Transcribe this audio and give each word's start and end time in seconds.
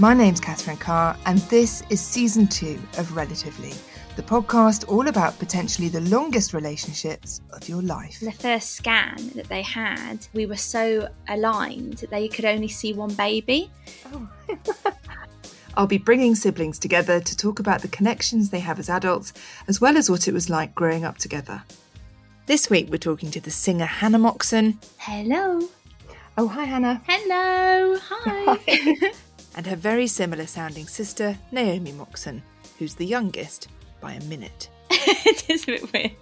My 0.00 0.14
name's 0.14 0.38
Catherine 0.38 0.76
Carr, 0.76 1.16
and 1.26 1.38
this 1.50 1.82
is 1.90 2.00
season 2.00 2.46
two 2.46 2.78
of 2.98 3.16
Relatively, 3.16 3.72
the 4.14 4.22
podcast 4.22 4.88
all 4.88 5.08
about 5.08 5.36
potentially 5.40 5.88
the 5.88 6.02
longest 6.02 6.54
relationships 6.54 7.40
of 7.50 7.68
your 7.68 7.82
life. 7.82 8.20
The 8.20 8.30
first 8.30 8.76
scan 8.76 9.16
that 9.34 9.48
they 9.48 9.62
had, 9.62 10.24
we 10.34 10.46
were 10.46 10.54
so 10.54 11.08
aligned 11.28 11.94
that 11.94 12.10
they 12.10 12.28
could 12.28 12.44
only 12.44 12.68
see 12.68 12.92
one 12.92 13.12
baby. 13.14 13.72
Oh. 14.12 14.28
I'll 15.76 15.88
be 15.88 15.98
bringing 15.98 16.36
siblings 16.36 16.78
together 16.78 17.18
to 17.18 17.36
talk 17.36 17.58
about 17.58 17.82
the 17.82 17.88
connections 17.88 18.50
they 18.50 18.60
have 18.60 18.78
as 18.78 18.88
adults, 18.88 19.32
as 19.66 19.80
well 19.80 19.96
as 19.96 20.08
what 20.08 20.28
it 20.28 20.32
was 20.32 20.48
like 20.48 20.76
growing 20.76 21.04
up 21.04 21.18
together. 21.18 21.64
This 22.46 22.70
week, 22.70 22.88
we're 22.88 22.98
talking 22.98 23.32
to 23.32 23.40
the 23.40 23.50
singer 23.50 23.86
Hannah 23.86 24.20
Moxon. 24.20 24.78
Hello. 24.98 25.68
Oh, 26.36 26.46
hi, 26.46 26.66
Hannah. 26.66 27.02
Hello. 27.04 27.98
Hi. 28.00 28.58
Hi. 28.68 29.12
and 29.56 29.66
her 29.66 29.76
very 29.76 30.06
similar 30.06 30.46
sounding 30.46 30.86
sister, 30.86 31.36
Naomi 31.52 31.92
Moxon, 31.92 32.42
who's 32.78 32.94
the 32.94 33.06
youngest 33.06 33.68
by 34.00 34.12
a 34.12 34.24
minute. 34.24 34.68
it 34.90 35.48
is 35.50 35.64
a 35.64 35.66
bit 35.66 35.92
weird. 35.92 36.12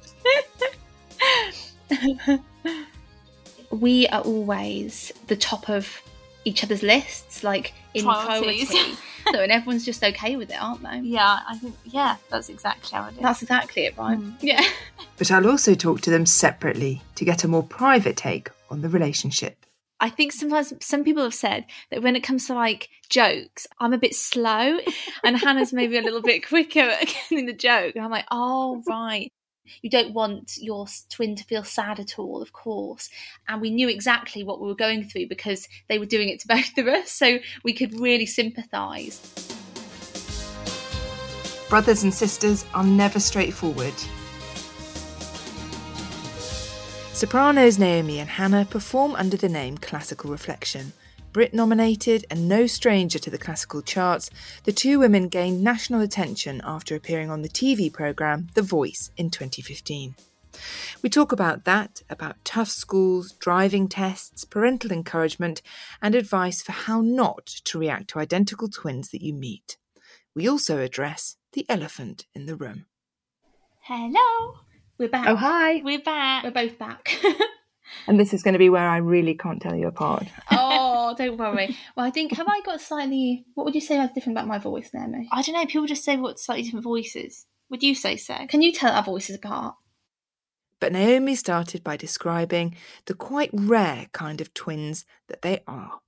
we 3.70 4.06
are 4.08 4.22
always 4.22 5.12
the 5.27 5.36
top 5.36 5.69
of 5.69 6.02
each 6.44 6.62
other's 6.62 6.82
lists, 6.82 7.42
like 7.42 7.74
in 7.94 8.04
Priorities. 8.04 8.69
priority. 8.69 8.97
so, 9.32 9.41
and 9.41 9.52
everyone's 9.52 9.84
just 9.84 10.04
okay 10.04 10.36
with 10.36 10.50
it, 10.50 10.62
aren't 10.62 10.82
they? 10.82 11.00
Yeah, 11.00 11.41
I 11.48 11.58
think 11.58 11.74
yeah, 11.84 12.16
that's 12.30 12.48
exactly 12.48 12.97
how 12.97 13.08
it 13.08 13.14
is. 13.14 13.20
That's 13.20 13.42
exactly 13.42 13.86
it, 13.86 13.98
right? 13.98 14.19
Mm. 14.19 14.34
Yeah. 14.41 14.62
But 15.19 15.30
I'll 15.30 15.48
also 15.48 15.74
talk 15.74 16.00
to 16.02 16.10
them 16.10 16.24
separately 16.24 17.02
to 17.16 17.24
get 17.24 17.42
a 17.42 17.48
more 17.48 17.64
private 17.64 18.16
take 18.16 18.50
on 18.70 18.82
the 18.82 18.88
relationship. 18.88 19.66
I 19.98 20.11
think 20.11 20.33
sometimes 20.33 20.75
some 20.80 21.05
people 21.05 21.22
have 21.22 21.34
said 21.34 21.64
that 21.91 22.02
when 22.02 22.16
it 22.16 22.22
comes 22.22 22.47
to 22.47 22.55
like 22.55 22.89
jokes, 23.08 23.66
I'm 23.80 23.94
a 23.94 23.98
bit 23.98 24.14
slow, 24.14 24.78
and 25.25 25.36
Hannah's 25.36 25.72
maybe 25.72 25.97
a 25.97 26.03
little 26.03 26.22
bit 26.22 26.47
quicker 26.47 26.80
at 27.00 27.06
getting 27.06 27.47
the 27.47 27.55
joke. 27.55 27.97
And 27.97 28.05
I'm 28.05 28.11
like, 28.11 28.27
oh 28.30 28.83
right, 28.86 29.33
you 29.80 29.88
don't 29.88 30.12
want 30.12 30.58
your 30.58 30.86
twin 31.11 31.34
to 31.36 31.44
feel 31.44 31.64
sad 31.64 31.98
at 31.98 32.19
all, 32.19 32.42
of 32.42 32.53
course. 32.53 33.08
And 33.48 33.61
we 33.61 33.70
knew 33.70 33.88
exactly 33.88 34.44
what 34.44 34.61
we 34.61 34.69
were 34.69 34.75
going 34.75 35.08
through 35.08 35.28
because 35.28 35.66
they 35.88 35.98
were 35.98 36.06
doing 36.06 36.28
it 36.28 36.41
to 36.41 36.48
both 36.48 36.77
of 36.77 36.86
us, 36.88 37.10
so 37.10 37.38
we 37.64 37.72
could 37.72 37.98
really 37.98 38.27
sympathise. 38.27 39.20
Brothers 41.70 42.03
and 42.03 42.14
sisters 42.14 42.64
are 42.75 42.84
never 42.84 43.19
straightforward. 43.19 43.94
Sopranos 47.17 47.78
Naomi 47.78 48.19
and 48.20 48.28
Hannah 48.28 48.67
perform 48.67 49.14
under 49.14 49.39
the 49.39 49.48
name 49.48 49.78
Classical 49.78 50.31
Reflection. 50.31 50.93
Brit 51.32 51.54
nominated 51.54 52.27
and 52.31 52.47
no 52.47 52.66
stranger 52.66 53.19
to 53.19 53.31
the 53.31 53.38
classical 53.38 53.81
charts, 53.81 54.28
the 54.65 54.72
two 54.72 54.99
women 54.99 55.28
gained 55.28 55.65
national 55.65 56.03
attention 56.03 56.60
after 56.62 56.94
appearing 56.94 57.31
on 57.31 57.41
the 57.41 57.49
TV 57.49 57.91
programme 57.91 58.49
The 58.53 58.60
Voice 58.60 59.12
in 59.16 59.31
2015. 59.31 60.15
We 61.00 61.09
talk 61.09 61.32
about 61.32 61.65
that, 61.65 62.03
about 62.10 62.44
tough 62.44 62.69
schools, 62.69 63.32
driving 63.32 63.88
tests, 63.88 64.44
parental 64.44 64.93
encouragement, 64.93 65.62
and 66.03 66.15
advice 66.15 66.60
for 66.60 66.72
how 66.72 67.00
not 67.00 67.47
to 67.47 67.78
react 67.78 68.09
to 68.09 68.19
identical 68.19 68.69
twins 68.69 69.09
that 69.12 69.22
you 69.22 69.32
meet. 69.32 69.78
We 70.34 70.47
also 70.47 70.81
address 70.81 71.37
the 71.55 71.65
elephant 71.71 72.26
in 72.34 72.44
the 72.44 72.56
room. 72.56 72.84
Hello, 73.84 74.66
we're 74.98 75.08
back. 75.08 75.28
Oh, 75.28 75.36
hi. 75.36 75.82
We're 75.84 76.00
back. 76.00 76.44
We're 76.44 76.50
both 76.50 76.78
back. 76.78 77.18
And 78.06 78.18
this 78.20 78.34
is 78.34 78.42
going 78.42 78.54
to 78.54 78.58
be 78.58 78.68
where 78.68 78.88
I 78.88 78.98
really 78.98 79.34
can't 79.34 79.60
tell 79.60 79.74
you 79.74 79.86
apart. 79.86 80.26
oh, 80.50 81.14
don't 81.18 81.36
worry. 81.36 81.76
Well, 81.96 82.06
I 82.06 82.10
think 82.10 82.32
have 82.32 82.48
I 82.48 82.60
got 82.64 82.80
slightly? 82.80 83.44
What 83.54 83.64
would 83.64 83.74
you 83.74 83.80
say 83.80 84.00
is 84.00 84.10
different 84.12 84.36
about 84.36 84.48
my 84.48 84.58
voice, 84.58 84.90
Naomi? 84.92 85.28
I 85.32 85.42
don't 85.42 85.54
know. 85.54 85.66
People 85.66 85.86
just 85.86 86.04
say 86.04 86.16
what 86.16 86.38
slightly 86.38 86.64
different 86.64 86.84
voices. 86.84 87.46
Would 87.70 87.82
you 87.82 87.94
say 87.94 88.16
so? 88.16 88.46
Can 88.48 88.62
you 88.62 88.72
tell 88.72 88.92
our 88.92 89.02
voices 89.02 89.36
apart? 89.36 89.74
But 90.78 90.92
Naomi 90.92 91.34
started 91.34 91.82
by 91.82 91.96
describing 91.96 92.76
the 93.06 93.14
quite 93.14 93.50
rare 93.52 94.06
kind 94.12 94.40
of 94.40 94.52
twins 94.52 95.06
that 95.28 95.42
they 95.42 95.60
are. 95.66 96.00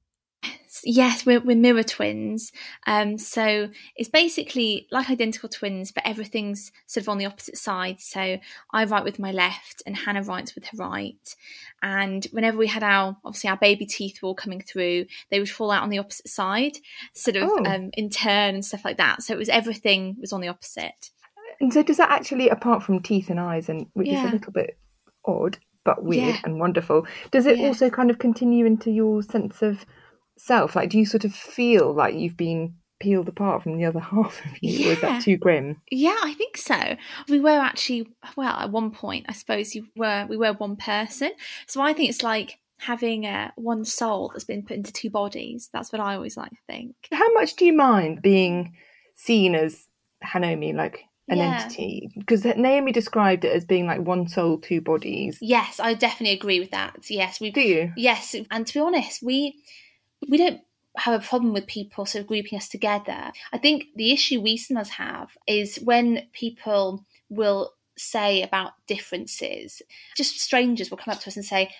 Yes, 0.84 1.26
we're, 1.26 1.40
we're 1.40 1.56
mirror 1.56 1.82
twins. 1.82 2.52
Um, 2.86 3.18
so 3.18 3.68
it's 3.96 4.08
basically 4.08 4.86
like 4.92 5.10
identical 5.10 5.48
twins, 5.48 5.90
but 5.90 6.06
everything's 6.06 6.70
sort 6.86 7.02
of 7.02 7.08
on 7.08 7.18
the 7.18 7.26
opposite 7.26 7.58
side. 7.58 8.00
So 8.00 8.38
I 8.72 8.84
write 8.84 9.02
with 9.04 9.18
my 9.18 9.32
left, 9.32 9.82
and 9.86 9.96
Hannah 9.96 10.22
writes 10.22 10.54
with 10.54 10.66
her 10.66 10.76
right. 10.76 11.34
And 11.82 12.24
whenever 12.30 12.56
we 12.58 12.68
had 12.68 12.82
our 12.82 13.16
obviously 13.24 13.50
our 13.50 13.56
baby 13.56 13.86
teeth 13.86 14.22
were 14.22 14.28
all 14.28 14.34
coming 14.34 14.60
through, 14.60 15.06
they 15.30 15.40
would 15.40 15.50
fall 15.50 15.70
out 15.70 15.82
on 15.82 15.90
the 15.90 15.98
opposite 15.98 16.28
side, 16.28 16.76
sort 17.14 17.36
of 17.36 17.50
Oh. 17.50 17.64
um, 17.64 17.90
in 17.94 18.08
turn 18.10 18.54
and 18.54 18.64
stuff 18.64 18.84
like 18.84 18.98
that. 18.98 19.22
So 19.22 19.34
it 19.34 19.38
was 19.38 19.48
everything 19.48 20.16
was 20.20 20.32
on 20.32 20.40
the 20.40 20.48
opposite. 20.48 21.10
And 21.60 21.72
so, 21.72 21.82
does 21.82 21.96
that 21.96 22.10
actually, 22.10 22.48
apart 22.50 22.84
from 22.84 23.02
teeth 23.02 23.30
and 23.30 23.40
eyes, 23.40 23.68
and 23.68 23.86
which 23.94 24.08
is 24.08 24.20
a 24.20 24.28
little 24.32 24.52
bit 24.52 24.78
odd 25.24 25.58
but 25.84 26.04
weird 26.04 26.34
Yeah. 26.34 26.40
and 26.44 26.60
wonderful, 26.60 27.06
does 27.32 27.46
it 27.46 27.58
Yeah. 27.58 27.66
also 27.68 27.90
kind 27.90 28.10
of 28.10 28.18
continue 28.18 28.64
into 28.66 28.90
your 28.90 29.22
sense 29.22 29.62
of 29.62 29.84
self? 30.38 30.76
Like, 30.76 30.90
do 30.90 30.98
you 30.98 31.06
sort 31.06 31.24
of 31.24 31.34
feel 31.34 31.92
like 31.92 32.14
you've 32.14 32.36
been 32.36 32.74
peeled 33.00 33.28
apart 33.28 33.62
from 33.62 33.76
the 33.76 33.84
other 33.84 34.00
half 34.12 34.44
of 34.44 34.62
you, 34.62 34.88
or 34.88 34.92
is 34.92 34.98
Yeah. 35.02 35.08
that 35.08 35.22
too 35.22 35.36
grim? 35.36 35.80
Yeah, 35.90 36.16
I 36.22 36.34
think 36.34 36.56
so. 36.56 36.96
We 37.28 37.40
were 37.40 37.50
actually 37.58 38.08
well 38.36 38.56
at 38.58 38.70
one 38.70 38.90
point. 38.90 39.26
I 39.28 39.32
suppose 39.32 39.74
you 39.74 39.86
were. 39.96 40.26
We 40.28 40.36
were 40.36 40.52
one 40.52 40.76
person. 40.76 41.32
So 41.66 41.80
I 41.80 41.92
think 41.92 42.10
it's 42.10 42.22
like 42.22 42.58
having 42.80 43.26
uh, 43.26 43.50
one 43.56 43.84
soul 43.84 44.30
that's 44.32 44.44
been 44.44 44.62
put 44.62 44.76
into 44.76 44.92
two 44.92 45.10
bodies. 45.10 45.68
That's 45.72 45.92
what 45.92 46.00
I 46.00 46.14
always 46.14 46.36
like 46.36 46.50
to 46.50 46.56
think. 46.66 46.94
How 47.12 47.32
much 47.34 47.56
do 47.56 47.64
you 47.64 47.72
mind 47.72 48.22
being 48.22 48.74
seen 49.16 49.54
as 49.54 49.86
Hanomi, 50.24 50.74
like 50.74 51.04
an 51.28 51.38
Yeah. 51.38 51.62
entity? 51.62 52.10
Because 52.16 52.44
Naomi 52.44 52.92
described 52.92 53.44
it 53.44 53.52
as 53.52 53.64
being 53.64 53.86
like 53.86 54.00
one 54.00 54.28
soul, 54.28 54.58
two 54.58 54.80
bodies. 54.80 55.38
Yes, 55.40 55.80
I 55.80 55.94
definitely 55.94 56.36
agree 56.36 56.60
with 56.60 56.70
that. 56.70 56.96
Yes, 57.10 57.40
we 57.40 57.50
Do 57.50 57.60
you? 57.62 57.92
Yes, 57.96 58.34
and 58.50 58.66
to 58.66 58.74
be 58.74 58.80
honest, 58.80 59.22
we 59.22 59.56
we 60.26 60.38
don't 60.38 60.60
have 60.96 61.20
a 61.20 61.24
problem 61.24 61.52
with 61.52 61.66
people 61.66 62.06
sort 62.06 62.22
of 62.22 62.26
grouping 62.26 62.58
us 62.58 62.68
together. 62.68 63.30
I 63.52 63.58
think 63.58 63.86
the 63.94 64.12
issue 64.12 64.40
we 64.40 64.56
sometimes 64.56 64.88
have 64.90 65.36
is 65.46 65.76
when 65.76 66.26
people 66.32 67.04
will 67.28 67.72
say 67.96 68.42
about 68.42 68.72
differences. 68.86 69.82
Just 70.16 70.40
strangers 70.40 70.90
will 70.90 70.98
come 70.98 71.12
up 71.12 71.20
to 71.20 71.28
us 71.28 71.36
and 71.36 71.44
say, 71.44 71.74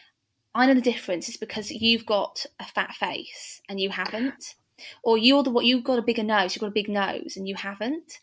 "I 0.55 0.67
know 0.67 0.75
the 0.75 0.81
difference 0.81 1.29
is 1.29 1.37
because 1.37 1.71
you've 1.71 2.07
got 2.07 2.45
a 2.61 2.65
fat 2.65 2.95
face 2.95 3.61
and 3.69 3.81
you 3.81 3.91
haven't." 3.91 4.55
Or 5.03 5.19
you're 5.19 5.43
the 5.43 5.51
what 5.51 5.65
you've 5.65 5.85
got 5.85 5.99
a 5.99 6.03
bigger 6.03 6.23
nose, 6.23 6.55
you've 6.55 6.61
got 6.61 6.69
a 6.69 6.71
big 6.71 6.89
nose 6.89 7.37
and 7.37 7.49
you 7.49 7.55
haven't. 7.55 8.19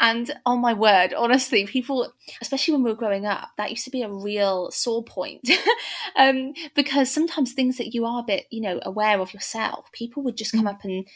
And 0.00 0.32
on 0.44 0.60
my 0.60 0.74
word, 0.74 1.14
honestly, 1.16 1.66
people, 1.66 2.12
especially 2.40 2.72
when 2.72 2.82
we 2.82 2.90
were 2.90 2.96
growing 2.96 3.26
up, 3.26 3.50
that 3.56 3.70
used 3.70 3.84
to 3.84 3.90
be 3.90 4.02
a 4.02 4.08
real 4.08 4.70
sore 4.70 5.04
point. 5.04 5.48
um, 6.16 6.54
because 6.74 7.10
sometimes 7.10 7.52
things 7.52 7.78
that 7.78 7.94
you 7.94 8.04
are 8.04 8.20
a 8.20 8.24
bit, 8.24 8.46
you 8.50 8.60
know, 8.60 8.80
aware 8.82 9.20
of 9.20 9.34
yourself, 9.34 9.90
people 9.92 10.22
would 10.22 10.36
just 10.36 10.52
come 10.52 10.66
up 10.66 10.84
and 10.84 11.06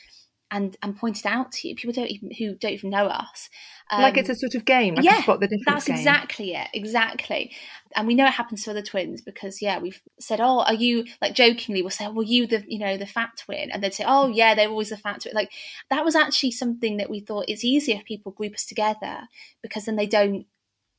and 0.50 0.76
and 0.82 0.96
point 0.96 1.18
it 1.18 1.26
out 1.26 1.52
to 1.52 1.68
you. 1.68 1.74
People 1.74 1.92
don't 1.92 2.10
even 2.10 2.30
who 2.30 2.54
don't 2.54 2.72
even 2.72 2.90
know 2.90 3.06
us. 3.06 3.50
like 3.92 4.14
Um, 4.14 4.20
it's 4.20 4.28
a 4.28 4.34
sort 4.34 4.54
of 4.54 4.64
game, 4.64 4.94
like 4.94 5.04
yeah, 5.04 5.22
spot 5.22 5.40
the 5.40 5.48
difference 5.48 5.64
that's 5.66 5.86
game. 5.86 5.96
exactly 5.96 6.54
it, 6.54 6.68
exactly. 6.72 7.52
And 7.96 8.06
we 8.06 8.14
know 8.14 8.26
it 8.26 8.32
happens 8.32 8.64
to 8.64 8.70
other 8.70 8.82
twins 8.82 9.20
because 9.20 9.60
yeah, 9.60 9.78
we've 9.78 10.00
said, 10.18 10.40
oh, 10.40 10.60
are 10.60 10.74
you 10.74 11.04
like 11.20 11.34
jokingly? 11.34 11.82
We'll 11.82 11.90
say, 11.90 12.06
oh, 12.06 12.12
were 12.12 12.22
you 12.22 12.46
the 12.46 12.64
you 12.66 12.78
know 12.78 12.96
the 12.96 13.06
fat 13.06 13.30
twin? 13.38 13.70
And 13.70 13.82
they'd 13.82 13.94
say, 13.94 14.04
oh 14.06 14.28
yeah, 14.28 14.54
they're 14.54 14.70
always 14.70 14.90
the 14.90 14.96
fat 14.96 15.22
twin. 15.22 15.34
Like 15.34 15.50
that 15.90 16.04
was 16.04 16.16
actually 16.16 16.52
something 16.52 16.96
that 16.96 17.10
we 17.10 17.20
thought 17.20 17.44
it's 17.48 17.64
easier 17.64 17.96
if 17.96 18.04
people 18.04 18.32
group 18.32 18.54
us 18.54 18.64
together 18.64 19.28
because 19.62 19.84
then 19.84 19.96
they 19.96 20.06
don't, 20.06 20.46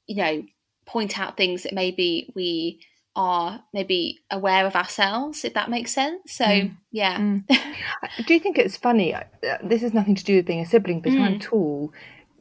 you 0.08 0.16
know, 0.16 0.44
point 0.86 1.20
out 1.20 1.38
things 1.38 1.64
that 1.64 1.74
maybe 1.74 2.32
we 2.36 2.82
are 3.20 3.62
maybe 3.74 4.20
aware 4.32 4.66
of 4.66 4.76
ourselves, 4.76 5.44
if 5.44 5.54
that 5.54 5.70
makes 5.70 5.94
sense. 5.94 6.22
So 6.34 6.46
Mm. 6.46 6.78
yeah, 6.92 7.18
Mm. 7.20 7.44
Do 8.26 8.34
you 8.34 8.40
think 8.40 8.58
it's 8.58 8.78
funny? 8.78 9.14
uh, 9.14 9.24
This 9.64 9.82
has 9.82 9.94
nothing 9.94 10.16
to 10.16 10.24
do 10.24 10.38
with 10.38 10.46
being 10.46 10.62
a 10.62 10.66
sibling, 10.66 11.02
but 11.02 11.14
I'm 11.14 11.36
Mm. 11.36 11.42
tall. 11.42 11.92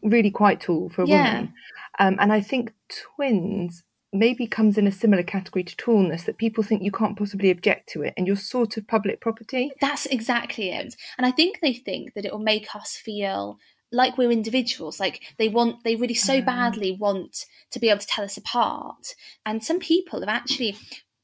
really 0.05 0.31
quite 0.31 0.61
tall 0.61 0.89
for 0.91 1.03
a 1.03 1.07
Yeah. 1.09 1.17
woman. 1.39 1.53
Um, 1.99 2.17
and 2.21 2.33
I 2.33 2.41
think 2.41 2.73
twins 2.89 3.83
maybe 4.13 4.47
comes 4.47 4.79
in 4.79 4.87
a 4.87 4.93
similar 4.93 5.25
category 5.25 5.65
to 5.65 5.77
tallness 5.77 6.23
that 6.25 6.39
people 6.39 6.63
think 6.63 6.83
you 6.83 6.93
can't 6.93 7.19
possibly 7.19 7.51
object 7.51 7.89
to 7.91 8.03
it 8.03 8.15
and 8.17 8.25
you're 8.25 8.37
sort 8.37 8.77
of 8.77 8.87
public 8.87 9.21
property. 9.21 9.73
That's 9.81 10.07
exactly 10.07 10.71
it. 10.71 10.95
And 11.19 11.27
I 11.27 11.33
think 11.33 11.59
they 11.61 11.75
think 11.75 12.15
that 12.15 12.25
it 12.25 12.31
will 12.33 12.39
make 12.55 12.69
us 12.77 12.97
feel 12.97 13.59
like 13.91 14.19
we're 14.19 14.31
individuals. 14.31 15.01
Like 15.01 15.23
they 15.39 15.49
want, 15.49 15.85
they 15.85 15.97
really 15.97 16.15
so 16.15 16.39
Ah. 16.39 16.41
badly 16.43 16.93
want 16.93 17.47
to 17.71 17.79
be 17.79 17.89
able 17.89 18.01
to 18.01 18.07
tell 18.07 18.25
us 18.25 18.37
apart. 18.37 19.15
And 19.47 19.65
some 19.65 19.79
people 19.79 20.21
have 20.21 20.29
actually 20.29 20.77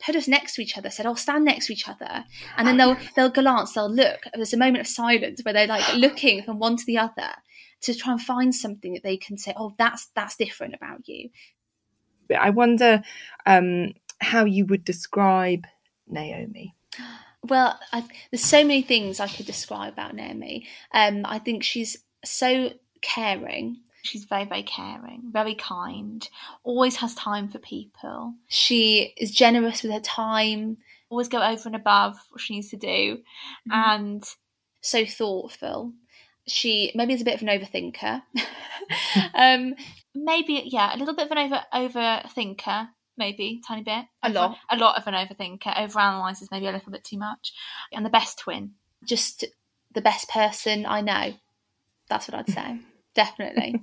put 0.04 0.16
us 0.16 0.28
next 0.28 0.54
to 0.54 0.62
each 0.62 0.76
other, 0.76 0.90
said, 0.90 1.06
"Oh, 1.06 1.14
stand 1.14 1.44
next 1.44 1.66
to 1.66 1.72
each 1.72 1.88
other," 1.88 2.24
and 2.56 2.66
then 2.68 2.76
they'll 2.76 2.96
they'll 3.16 3.30
glance, 3.30 3.72
they'll 3.72 3.90
look. 3.90 4.24
There's 4.34 4.52
a 4.52 4.58
moment 4.58 4.80
of 4.80 4.86
silence 4.86 5.40
where 5.42 5.54
they're 5.54 5.66
like 5.66 5.94
looking 5.94 6.42
from 6.42 6.58
one 6.58 6.76
to 6.76 6.84
the 6.86 6.98
other 6.98 7.30
to 7.82 7.94
try 7.94 8.12
and 8.12 8.20
find 8.20 8.54
something 8.54 8.94
that 8.94 9.02
they 9.02 9.16
can 9.16 9.36
say, 9.38 9.52
"Oh, 9.56 9.74
that's 9.78 10.06
that's 10.14 10.36
different 10.36 10.74
about 10.74 11.08
you." 11.08 11.30
I 12.38 12.50
wonder 12.50 13.02
um, 13.46 13.92
how 14.20 14.44
you 14.44 14.66
would 14.66 14.84
describe 14.84 15.66
Naomi. 16.06 16.74
Well, 17.42 17.78
I, 17.92 18.04
there's 18.30 18.42
so 18.42 18.62
many 18.64 18.80
things 18.80 19.20
I 19.20 19.28
could 19.28 19.44
describe 19.44 19.92
about 19.92 20.14
Naomi. 20.14 20.66
Um, 20.92 21.26
I 21.26 21.38
think 21.38 21.62
she's 21.62 21.98
so 22.24 22.70
caring. 23.00 23.78
She's 24.02 24.24
very, 24.24 24.44
very 24.44 24.62
caring, 24.62 25.22
very 25.32 25.54
kind, 25.54 26.28
always 26.62 26.96
has 26.96 27.14
time 27.14 27.48
for 27.48 27.58
people, 27.58 28.34
She 28.48 29.14
is 29.16 29.30
generous 29.30 29.82
with 29.82 29.92
her 29.92 30.00
time, 30.00 30.76
always 31.08 31.28
go 31.28 31.42
over 31.42 31.62
and 31.66 31.76
above 31.76 32.18
what 32.28 32.40
she 32.40 32.54
needs 32.54 32.68
to 32.70 32.76
do. 32.76 32.86
Mm-hmm. 33.66 33.72
And 33.72 34.24
so 34.82 35.06
thoughtful. 35.06 35.94
She 36.46 36.92
maybe 36.94 37.14
is 37.14 37.22
a 37.22 37.24
bit 37.24 37.40
of 37.40 37.42
an 37.42 37.48
overthinker. 37.48 38.22
um, 39.34 39.74
maybe, 40.14 40.62
yeah, 40.66 40.94
a 40.94 40.98
little 40.98 41.14
bit 41.14 41.30
of 41.30 41.36
an 41.36 41.38
over 41.38 41.62
overthinker, 41.72 42.88
maybe, 43.16 43.62
tiny 43.66 43.82
bit. 43.82 44.04
A 44.22 44.28
Over- 44.28 44.34
lot. 44.34 44.58
A 44.70 44.76
lot 44.76 44.98
of 44.98 45.06
an 45.06 45.14
overthinker, 45.14 45.74
overanalyzes 45.74 46.50
maybe 46.50 46.66
a 46.66 46.72
little 46.72 46.92
bit 46.92 47.04
too 47.04 47.16
much. 47.16 47.54
And 47.90 48.04
the 48.04 48.10
best 48.10 48.38
twin. 48.38 48.72
just 49.06 49.44
the 49.94 50.02
best 50.02 50.28
person 50.28 50.84
I 50.84 51.00
know. 51.00 51.34
That's 52.08 52.28
what 52.28 52.38
I'd 52.38 52.48
say. 52.48 52.80
Definitely. 53.14 53.80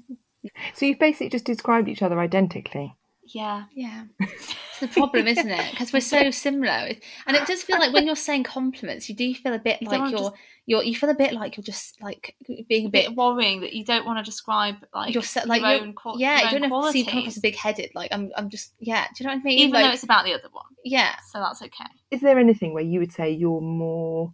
So 0.73 0.85
you've 0.85 0.99
basically 0.99 1.29
just 1.29 1.45
described 1.45 1.87
each 1.87 2.01
other 2.01 2.19
identically. 2.19 2.95
Yeah. 3.33 3.65
Yeah. 3.73 4.05
It's 4.19 4.79
the 4.81 4.87
problem, 4.87 5.27
isn't 5.27 5.49
it? 5.49 5.71
Because 5.71 5.93
we're 5.93 6.01
so 6.01 6.31
similar. 6.31 6.89
And 7.27 7.37
it 7.37 7.45
does 7.47 7.63
feel 7.63 7.77
like 7.79 7.93
when 7.93 8.05
you're 8.05 8.15
saying 8.15 8.43
compliments, 8.43 9.07
you 9.07 9.15
do 9.15 9.33
feel 9.35 9.53
a 9.53 9.59
bit 9.59 9.79
don't 9.81 9.91
like 10.01 10.11
you're 10.11 10.19
just- 10.19 10.33
you're 10.65 10.83
you 10.83 10.95
feel 10.95 11.09
a 11.09 11.15
bit 11.15 11.33
like 11.33 11.57
you're 11.57 11.63
just 11.63 12.01
like 12.01 12.35
being 12.67 12.85
a 12.85 12.87
A 12.87 12.91
bit 12.91 13.07
bit 13.09 13.15
worrying 13.15 13.61
that 13.61 13.73
you 13.73 13.83
don't 13.85 14.05
want 14.05 14.17
to 14.19 14.23
describe 14.23 14.75
like 14.93 15.13
you're 15.13 15.23
like 15.45 15.61
your 15.61 15.69
you're- 15.71 15.81
own, 15.87 15.93
qual- 15.93 16.19
yeah, 16.19 16.37
your 16.41 16.51
you 16.51 16.59
don't 16.59 16.71
have 16.71 16.83
to 16.83 16.91
seem 16.91 17.05
come 17.05 17.11
across 17.11 17.13
qualities, 17.13 17.37
as 17.37 17.41
big 17.41 17.55
headed. 17.55 17.91
Like 17.95 18.09
I'm 18.11 18.31
I'm 18.35 18.49
just 18.49 18.73
yeah, 18.79 19.05
do 19.15 19.23
you 19.23 19.27
know 19.27 19.33
what 19.35 19.41
I 19.41 19.43
mean? 19.43 19.59
even 19.59 19.71
like, 19.73 19.85
though 19.85 19.93
it's 19.93 20.03
about 20.03 20.25
the 20.25 20.33
other 20.33 20.49
one. 20.51 20.65
yeah. 20.83 21.15
So 21.31 21.39
that's 21.39 21.61
okay. 21.61 21.85
Is 22.11 22.21
there 22.21 22.37
anything 22.39 22.73
where 22.73 22.83
you 22.83 22.99
would 22.99 23.11
say 23.13 23.31
you're 23.31 23.61
more 23.61 24.33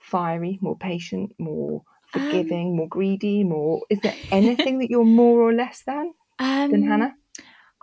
fiery, 0.00 0.58
more 0.60 0.76
patient, 0.76 1.32
more 1.38 1.82
forgiving, 2.14 2.76
more 2.76 2.88
greedy, 2.88 3.44
more? 3.44 3.82
Is 3.90 4.00
there 4.00 4.14
anything 4.30 4.78
that 4.78 4.90
you're 4.90 5.04
more 5.04 5.40
or 5.40 5.52
less 5.52 5.82
than 5.86 6.14
Um, 6.38 6.70
than 6.70 6.82
Hannah? 6.88 7.14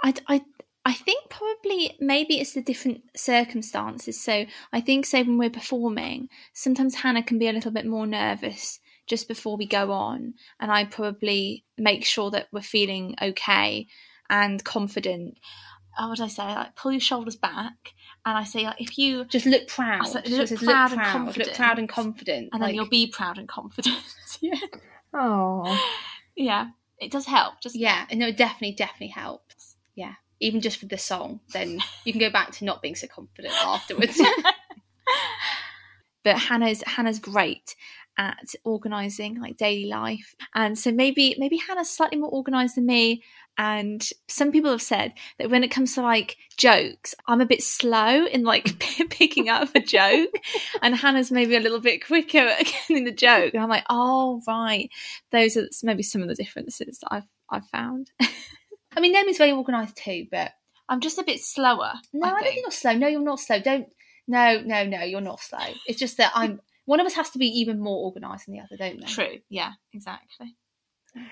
I, 0.04 0.14
I, 0.28 0.42
I 0.84 0.94
think 0.94 1.30
probably 1.30 1.96
maybe 2.00 2.40
it's 2.40 2.54
the 2.54 2.62
different 2.62 3.02
circumstances. 3.16 4.20
So 4.20 4.46
I 4.74 4.82
think, 4.82 5.06
say, 5.06 5.22
when 5.22 5.38
we're 5.38 5.50
performing, 5.52 6.30
sometimes 6.54 6.96
Hannah 6.96 7.24
can 7.24 7.38
be 7.38 7.48
a 7.48 7.54
little 7.54 7.72
bit 7.72 7.86
more 7.86 8.08
nervous 8.08 8.80
just 9.08 9.28
before 9.28 9.58
we 9.58 9.68
go 9.68 9.92
on. 9.92 10.34
And 10.60 10.72
I 10.72 10.86
probably 10.86 11.66
make 11.78 12.06
sure 12.06 12.32
that 12.32 12.48
we're 12.52 12.62
feeling 12.62 13.16
okay 13.22 13.88
and 14.30 14.64
confident. 14.64 15.38
Uh, 15.98 16.04
How 16.04 16.10
would 16.10 16.22
I 16.22 16.28
say? 16.28 16.44
Like 16.44 16.76
pull 16.76 16.92
your 16.92 17.02
shoulders 17.02 17.36
back, 17.36 17.94
and 18.26 18.38
I 18.38 18.44
say 18.44 18.64
like 18.66 18.80
if 18.82 18.98
you, 18.98 19.26
Just 19.26 19.46
look 19.46 19.68
proud. 19.68 20.02
I 20.02 20.06
said, 20.10 20.28
She 20.28 20.36
look 20.36 20.50
proud 20.64 20.92
and 20.94 21.02
confident, 21.02 21.04
Look 21.04 21.14
confident." 21.48 21.58
proud 21.58 21.80
and 21.80 21.90
confident. 21.90 22.50
and 22.54 22.62
then 22.62 22.70
Like, 22.70 22.76
you'll 22.76 22.90
be 22.90 23.08
proud 23.08 23.38
and 23.38 23.48
confident. 23.48 23.98
yeah, 24.42 24.56
Oh, 25.14 25.92
yeah, 26.36 26.68
it 27.00 27.12
does 27.12 27.26
help. 27.26 27.56
Just 27.62 27.76
Yeah, 27.76 28.06
no, 28.14 28.28
it 28.28 28.38
definitely, 28.38 28.76
definitely 28.76 29.08
helps. 29.10 29.76
Yeah. 29.96 30.14
Even 30.40 30.62
just 30.62 30.78
for 30.80 30.88
the 30.88 30.98
song, 30.98 31.40
then 31.54 31.80
you 32.06 32.14
can 32.14 32.20
go 32.20 32.30
back 32.32 32.52
to 32.54 32.66
not 32.66 32.82
being 32.82 32.96
so 32.96 33.08
confident 33.08 33.54
afterwards. 33.64 34.20
but 36.24 36.38
Hannah's 36.38 36.84
Hannah's 36.88 37.20
great 37.20 37.76
at 38.22 38.54
organizing 38.64 39.42
like 39.42 39.58
daily 39.58 39.88
life 39.88 40.36
and 40.54 40.78
so 40.78 40.92
maybe 40.92 41.36
maybe 41.40 41.58
Hannah's 41.58 41.90
slightly 41.90 42.20
more 42.20 42.30
organized 42.30 42.78
than 42.78 42.86
me 42.86 43.24
and 43.58 44.08
some 44.28 44.52
people 44.52 44.70
have 44.70 44.82
said 44.82 45.14
that 45.40 45.50
when 45.50 45.64
it 45.64 45.72
comes 45.72 45.96
to 45.96 46.02
like 46.04 46.38
jokes 46.56 47.16
I'm 47.26 47.42
a 47.42 47.48
bit 47.48 47.64
slow 47.64 48.28
in 48.28 48.44
like 48.44 48.80
picking 49.10 49.50
up 49.50 49.70
a 49.74 49.80
joke 49.80 50.36
and 50.84 50.96
Hannah's 50.96 51.32
maybe 51.32 51.56
a 51.56 51.60
little 51.60 51.82
bit 51.82 52.06
quicker 52.06 52.38
at 52.38 52.66
getting 52.88 53.06
the 53.06 53.12
joke 53.12 53.56
and 53.56 53.64
I'm 53.64 53.70
like 53.70 53.86
oh 53.90 54.42
right 54.48 54.90
those 55.32 55.58
are 55.58 55.68
maybe 55.82 56.04
some 56.04 56.22
of 56.22 56.28
the 56.28 56.36
differences 56.36 57.00
that 57.00 57.08
I've 57.10 57.30
I've 57.50 57.68
found 57.70 58.12
I 58.96 59.00
mean 59.00 59.14
Naomi's 59.14 59.40
very 59.40 59.52
organized 59.52 59.98
too 59.98 60.28
but 60.30 60.52
I'm 60.92 61.00
just 61.00 61.18
a 61.18 61.24
bit 61.24 61.40
slower. 61.40 61.94
no, 62.12 62.28
I, 62.28 62.32
don't 62.32 62.44
think 62.44 62.62
you're 62.64 62.72
slow. 62.72 62.94
No, 62.94 63.08
you're 63.08 63.22
not 63.22 63.40
slow. 63.40 63.62
Don't. 63.62 63.88
No, 64.28 64.60
no, 64.60 64.86
no, 64.86 65.02
you're 65.04 65.22
not 65.22 65.40
slow. 65.40 65.66
It's 65.88 65.98
just 65.98 66.18
that 66.18 66.34
I'm. 66.36 66.60
One 66.92 67.00
of 67.00 67.08
us 67.08 67.14
has 67.14 67.30
to 67.30 67.40
be 67.40 67.48
even 67.48 67.80
more 67.80 68.04
organised 68.04 68.48
than 68.48 68.56
the 68.56 68.60
other, 68.60 68.76
don't 68.76 69.00
they? 69.00 69.06
True. 69.06 69.38
Yeah. 69.48 69.72
Exactly. 69.94 70.58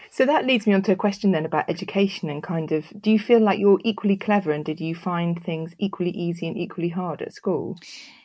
so 0.09 0.25
that 0.25 0.45
leads 0.45 0.65
me 0.65 0.73
on 0.73 0.81
to 0.83 0.93
a 0.93 0.95
question 0.95 1.33
then 1.33 1.45
about 1.45 1.69
education 1.69 2.29
and 2.29 2.41
kind 2.41 2.71
of 2.71 2.85
do 3.01 3.11
you 3.11 3.19
feel 3.19 3.41
like 3.41 3.59
you're 3.59 3.81
equally 3.83 4.15
clever 4.15 4.53
and 4.53 4.63
did 4.63 4.79
you 4.79 4.95
find 4.95 5.43
things 5.43 5.73
equally 5.77 6.11
easy 6.11 6.47
and 6.47 6.57
equally 6.57 6.87
hard 6.87 7.21
at 7.21 7.33
school? 7.33 7.77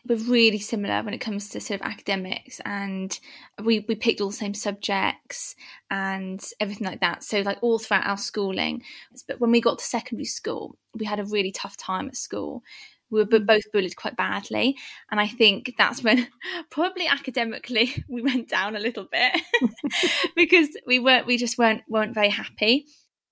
We're 0.07 0.19
really 0.19 0.61
similar 0.61 1.03
when 1.03 1.13
it 1.13 1.21
comes 1.21 1.49
to 1.49 1.61
sort 1.61 1.81
of 1.81 1.87
academics, 1.87 2.61
and 2.65 3.19
we 3.61 3.85
we 3.89 3.97
picked 3.97 4.21
all 4.21 4.31
the 4.31 4.37
same 4.37 4.55
subjects 4.55 5.57
and 5.91 6.41
everything 6.61 6.87
like 6.87 7.01
that. 7.01 7.25
So 7.25 7.41
like 7.41 7.59
all 7.63 7.81
throughout 7.81 8.07
our 8.07 8.19
schooling, 8.19 8.83
but 9.27 9.41
when 9.41 9.51
we 9.51 9.61
got 9.61 9.81
to 9.81 9.85
secondary 9.85 10.27
school, 10.27 10.77
we 10.95 11.05
had 11.05 11.19
a 11.19 11.25
really 11.25 11.51
tough 11.51 11.77
time 11.77 12.07
at 12.07 12.17
school. 12.17 12.63
We 13.11 13.23
were 13.23 13.41
both 13.41 13.71
bullied 13.73 13.97
quite 13.97 14.17
badly, 14.17 14.77
and 15.11 15.21
I 15.21 15.29
think 15.29 15.75
that's 15.79 16.03
when 16.03 16.27
probably 16.71 17.07
academically 17.07 18.05
we 18.09 18.23
went 18.23 18.49
down 18.49 18.77
a 18.77 18.81
little 18.81 19.07
bit 19.11 19.41
because 20.37 20.69
we 20.87 20.99
weren't 20.99 21.27
we 21.27 21.37
just 21.37 21.59
weren't 21.59 21.83
weren't 21.89 22.15
very 22.15 22.31
happy. 22.31 22.87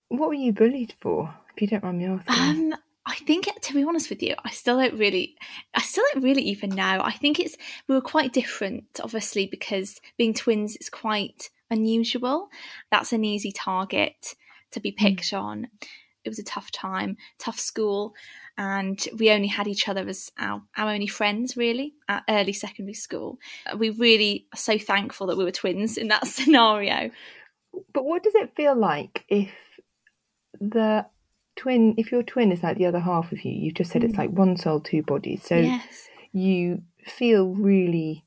What 0.08 0.28
were 0.28 0.34
you 0.34 0.52
bullied 0.52 0.94
for, 1.00 1.34
if 1.56 1.62
you 1.62 1.68
don't 1.68 1.82
mind 1.82 1.98
me 1.98 2.06
asking? 2.06 2.72
Um, 2.72 2.74
I 3.04 3.16
think, 3.16 3.48
to 3.62 3.74
be 3.74 3.82
honest 3.82 4.10
with 4.10 4.22
you, 4.22 4.34
I 4.44 4.50
still 4.50 4.78
don't 4.78 4.98
really, 4.98 5.36
I 5.74 5.80
still 5.80 6.04
don't 6.12 6.22
really 6.22 6.42
even 6.42 6.70
know. 6.70 7.00
I 7.02 7.12
think 7.12 7.40
it's 7.40 7.56
we 7.88 7.94
were 7.94 8.00
quite 8.00 8.32
different, 8.32 8.84
obviously, 9.02 9.46
because 9.46 10.00
being 10.16 10.34
twins 10.34 10.76
is 10.76 10.88
quite 10.88 11.50
unusual. 11.70 12.48
That's 12.90 13.12
an 13.12 13.24
easy 13.24 13.50
target 13.50 14.34
to 14.70 14.80
be 14.80 14.92
picked 14.92 15.32
on. 15.32 15.68
It 16.24 16.28
was 16.28 16.38
a 16.38 16.44
tough 16.44 16.70
time, 16.70 17.16
tough 17.38 17.58
school, 17.58 18.14
and 18.62 19.08
we 19.18 19.28
only 19.32 19.48
had 19.48 19.66
each 19.66 19.88
other 19.88 20.08
as 20.08 20.30
our, 20.38 20.62
our 20.76 20.88
only 20.88 21.08
friends, 21.08 21.56
really, 21.56 21.94
at 22.08 22.22
early 22.28 22.52
secondary 22.52 22.94
school. 22.94 23.38
We 23.76 23.90
really 23.90 24.46
are 24.54 24.56
so 24.56 24.78
thankful 24.78 25.26
that 25.26 25.36
we 25.36 25.42
were 25.42 25.50
twins 25.50 25.98
in 25.98 26.06
that 26.08 26.26
scenario. 26.28 27.10
But 27.92 28.04
what 28.04 28.22
does 28.22 28.36
it 28.36 28.54
feel 28.54 28.76
like 28.76 29.24
if 29.28 29.50
the 30.60 31.06
twin, 31.56 31.94
if 31.96 32.12
your 32.12 32.22
twin 32.22 32.52
is 32.52 32.62
like 32.62 32.78
the 32.78 32.86
other 32.86 33.00
half 33.00 33.32
of 33.32 33.44
you, 33.44 33.50
you've 33.50 33.74
just 33.74 33.90
said 33.90 34.04
it's 34.04 34.14
mm. 34.14 34.18
like 34.18 34.30
one 34.30 34.56
soul, 34.56 34.78
two 34.78 35.02
bodies. 35.02 35.42
So 35.42 35.56
yes. 35.56 36.08
you 36.32 36.82
feel 37.04 37.56
really 37.56 38.24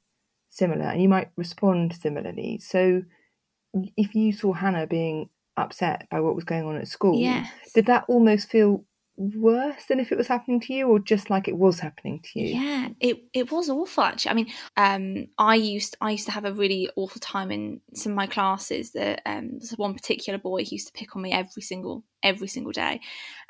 similar 0.50 0.84
and 0.84 1.02
you 1.02 1.08
might 1.08 1.32
respond 1.38 1.96
similarly. 1.96 2.60
So 2.62 3.04
if 3.96 4.14
you 4.14 4.34
saw 4.34 4.52
Hannah 4.52 4.86
being 4.86 5.30
upset 5.56 6.10
by 6.12 6.20
what 6.20 6.36
was 6.36 6.44
going 6.44 6.66
on 6.66 6.76
at 6.76 6.90
school, 6.90 7.22
Yes. 7.22 7.50
did 7.74 7.86
that 7.86 8.04
almost 8.10 8.50
feel 8.50 8.84
worse 9.18 9.86
than 9.86 10.00
if 10.00 10.12
it 10.12 10.18
was 10.18 10.28
happening 10.28 10.60
to 10.62 10.74
you 10.74 10.88
or 10.88 11.00
just 11.00 11.30
like 11.30 11.48
it 11.48 11.58
was 11.58 11.80
happening 11.80 12.22
to 12.24 12.40
you? 12.40 12.60
Yeah, 12.60 12.90
it 13.00 13.24
it 13.34 13.52
was 13.52 13.70
awful 13.70 14.04
actually. 14.04 14.32
I 14.32 14.34
mean, 14.34 14.48
um, 14.78 15.28
I 15.38 15.56
used 15.56 15.96
I 16.02 16.12
used 16.12 16.26
to 16.26 16.32
have 16.32 16.46
a 16.46 16.54
really 16.54 16.90
awful 16.96 17.20
time 17.22 17.52
in 17.52 17.82
some 17.94 18.12
of 18.12 18.16
my 18.16 18.28
classes. 18.28 18.92
That 18.92 19.22
um, 19.26 19.52
there's 19.60 19.72
one 19.78 19.94
particular 19.94 20.40
boy 20.40 20.64
who 20.64 20.72
used 20.72 20.88
to 20.88 20.94
pick 20.94 21.16
on 21.16 21.22
me 21.22 21.32
every 21.32 21.62
single 21.62 22.04
every 22.24 22.48
single 22.48 22.72
day, 22.72 23.00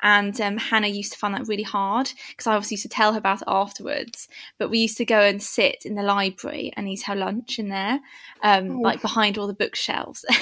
and 0.02 0.38
um, 0.40 0.58
Hannah 0.58 0.86
used 0.88 1.12
to 1.12 1.18
find 1.18 1.34
that 1.34 1.48
really 1.48 1.62
hard 1.62 2.10
because 2.30 2.46
I 2.46 2.54
obviously 2.54 2.74
used 2.74 2.82
to 2.82 2.88
tell 2.90 3.12
her 3.12 3.18
about 3.18 3.42
it 3.42 3.48
afterwards. 3.48 4.28
But 4.58 4.70
we 4.70 4.78
used 4.80 4.98
to 4.98 5.04
go 5.04 5.20
and 5.20 5.42
sit 5.42 5.84
in 5.84 5.94
the 5.94 6.02
library 6.02 6.72
and 6.76 6.88
eat 6.88 7.08
our 7.08 7.16
lunch 7.16 7.58
in 7.58 7.68
there, 7.70 8.00
um, 8.42 8.70
Oh. 8.78 8.80
like 8.80 9.00
behind 9.02 9.38
all 9.38 9.46
the 9.46 9.54
bookshelves. 9.54 10.24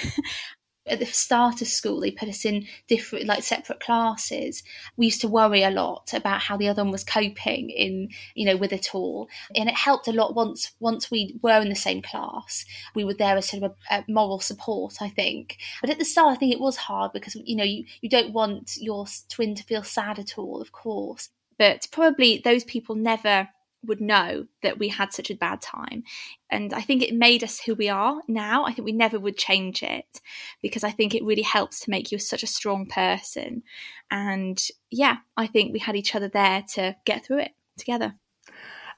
at 0.87 0.99
the 0.99 1.07
start 1.07 1.63
of 1.63 1.69
school 1.69 2.01
they 2.01 2.11
put 2.11 2.29
us 2.29 2.45
in 2.45 2.67
different 2.89 3.27
like 3.27 3.43
separate 3.43 3.81
classes. 3.81 4.63
We 4.97 5.07
used 5.07 5.21
to 5.23 5.29
worry 5.29 5.63
a 5.63 5.71
lot 5.71 6.13
about 6.13 6.43
how 6.43 6.57
the 6.57 6.69
other 6.69 6.83
one 6.83 6.93
was 6.93 7.05
coping 7.05 7.71
in 7.71 8.09
you 8.35 8.47
know 8.47 8.57
with 8.57 8.73
it 8.73 8.95
all. 8.95 9.29
And 9.55 9.69
it 9.69 9.75
helped 9.75 10.09
a 10.09 10.13
lot 10.13 10.35
once 10.35 10.73
once 10.81 11.11
we 11.11 11.39
were 11.43 11.61
in 11.61 11.69
the 11.69 11.75
same 11.75 12.03
class. 12.03 12.65
We 12.95 13.05
were 13.05 13.15
there 13.15 13.37
as 13.37 13.49
sort 13.49 13.63
of 13.63 13.75
a, 13.91 13.95
a 13.95 14.05
moral 14.09 14.41
support 14.41 14.95
i 15.01 15.09
think. 15.09 15.59
But 15.81 15.91
at 15.91 15.99
the 15.99 16.05
start 16.05 16.33
i 16.33 16.37
think 16.37 16.53
it 16.53 16.61
was 16.61 16.77
hard 16.77 17.13
because 17.13 17.35
you 17.35 17.57
know 17.57 17.65
you, 17.65 17.85
you 18.01 18.09
don't 18.09 18.33
want 18.33 18.77
your 18.79 19.07
twin 19.29 19.55
to 19.55 19.65
feel 19.65 19.83
sad 19.83 20.19
at 20.19 20.39
all 20.39 20.61
of 20.61 20.73
course. 20.73 21.31
But 21.59 21.87
probably 21.93 22.41
those 22.45 22.65
people 22.65 22.97
never 22.97 23.49
would 23.87 24.01
know 24.01 24.47
that 24.63 24.79
we 24.79 24.89
had 24.89 25.13
such 25.13 25.31
a 25.31 25.37
bad 25.37 25.61
time. 25.61 26.03
And 26.51 26.73
I 26.73 26.81
think 26.81 27.03
it 27.03 27.15
made 27.15 27.45
us 27.45 27.61
who 27.61 27.75
we 27.75 27.89
are 27.89 28.21
now. 28.29 28.65
I 28.65 28.73
think 28.73 28.85
we 28.85 28.93
never 28.93 29.19
would 29.19 29.37
change 29.37 29.83
it 29.83 30.21
because 30.63 30.85
I 30.85 30.91
think 30.91 31.15
it 31.15 31.25
really 31.25 31.43
helps 31.43 31.81
to 31.81 31.91
make 31.91 32.13
you 32.13 32.19
such 32.19 32.43
a 32.43 32.49
strong 32.49 32.87
person. 32.87 33.63
And 34.11 34.63
yeah, 34.91 35.17
I 35.37 35.47
think 35.47 35.73
we 35.73 35.79
had 35.79 35.97
each 35.97 36.15
other 36.15 36.29
there 36.29 36.65
to 36.75 36.97
get 37.05 37.25
through 37.25 37.41
it 37.41 37.53
together. 37.79 38.15